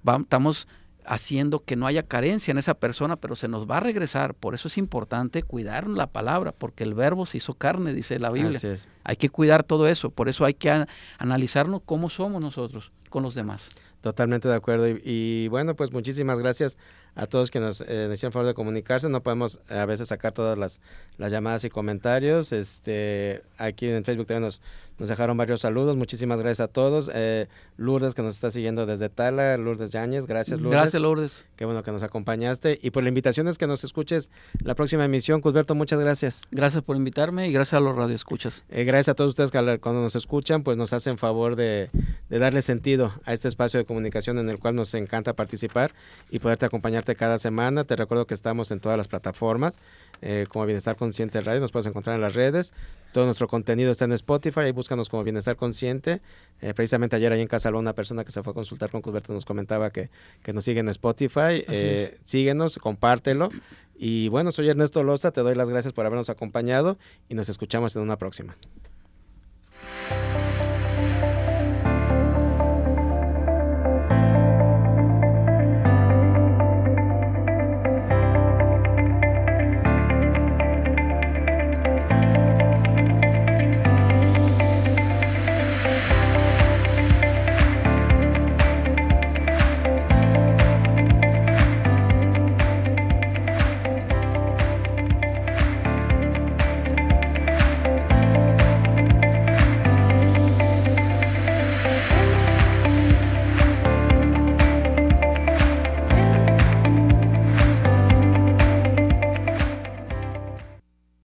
[0.05, 0.67] estamos
[1.05, 4.33] haciendo que no haya carencia en esa persona, pero se nos va a regresar.
[4.33, 8.31] Por eso es importante cuidar la palabra, porque el verbo se hizo carne, dice la
[8.31, 8.59] Biblia.
[9.03, 10.85] Hay que cuidar todo eso, por eso hay que
[11.17, 13.69] analizarnos cómo somos nosotros con los demás.
[14.01, 14.87] Totalmente de acuerdo.
[14.87, 16.75] y bueno, pues muchísimas gracias
[17.15, 19.09] a todos que nos eh, hicieron favor de comunicarse.
[19.09, 20.79] No podemos eh, a veces sacar todas las,
[21.17, 22.51] las, llamadas y comentarios.
[22.51, 24.61] Este, aquí en Facebook también nos,
[25.01, 25.97] nos dejaron varios saludos.
[25.97, 27.09] Muchísimas gracias a todos.
[27.15, 30.27] Eh, Lourdes que nos está siguiendo desde Tala, Lourdes Yáñez.
[30.27, 30.79] Gracias Lourdes.
[30.79, 31.45] Gracias Lourdes.
[31.55, 32.77] Qué bueno que nos acompañaste.
[32.83, 34.29] Y por la invitación es que nos escuches
[34.63, 35.41] la próxima emisión.
[35.41, 36.43] Cusberto, muchas gracias.
[36.51, 38.63] Gracias por invitarme y gracias a los radioescuchas.
[38.69, 41.89] Eh, gracias a todos ustedes que cuando nos escuchan pues nos hacen favor de,
[42.29, 45.93] de darle sentido a este espacio de comunicación en el cual nos encanta participar
[46.29, 47.85] y poderte acompañar cada semana.
[47.85, 49.79] Te recuerdo que estamos en todas las plataformas,
[50.21, 52.71] eh, como Bienestar Consciente Radio, nos puedes encontrar en las redes.
[53.13, 56.21] Todo nuestro contenido está en Spotify, ahí búscanos como Bienestar Consciente.
[56.59, 59.31] Eh, precisamente ayer ahí en casa una persona que se fue a consultar con Cusberto
[59.31, 60.09] nos comentaba que,
[60.43, 61.63] que nos sigue en Spotify.
[61.69, 63.51] Eh, síguenos, compártelo.
[63.95, 66.97] Y bueno, soy Ernesto Loza, te doy las gracias por habernos acompañado
[67.29, 68.57] y nos escuchamos en una próxima.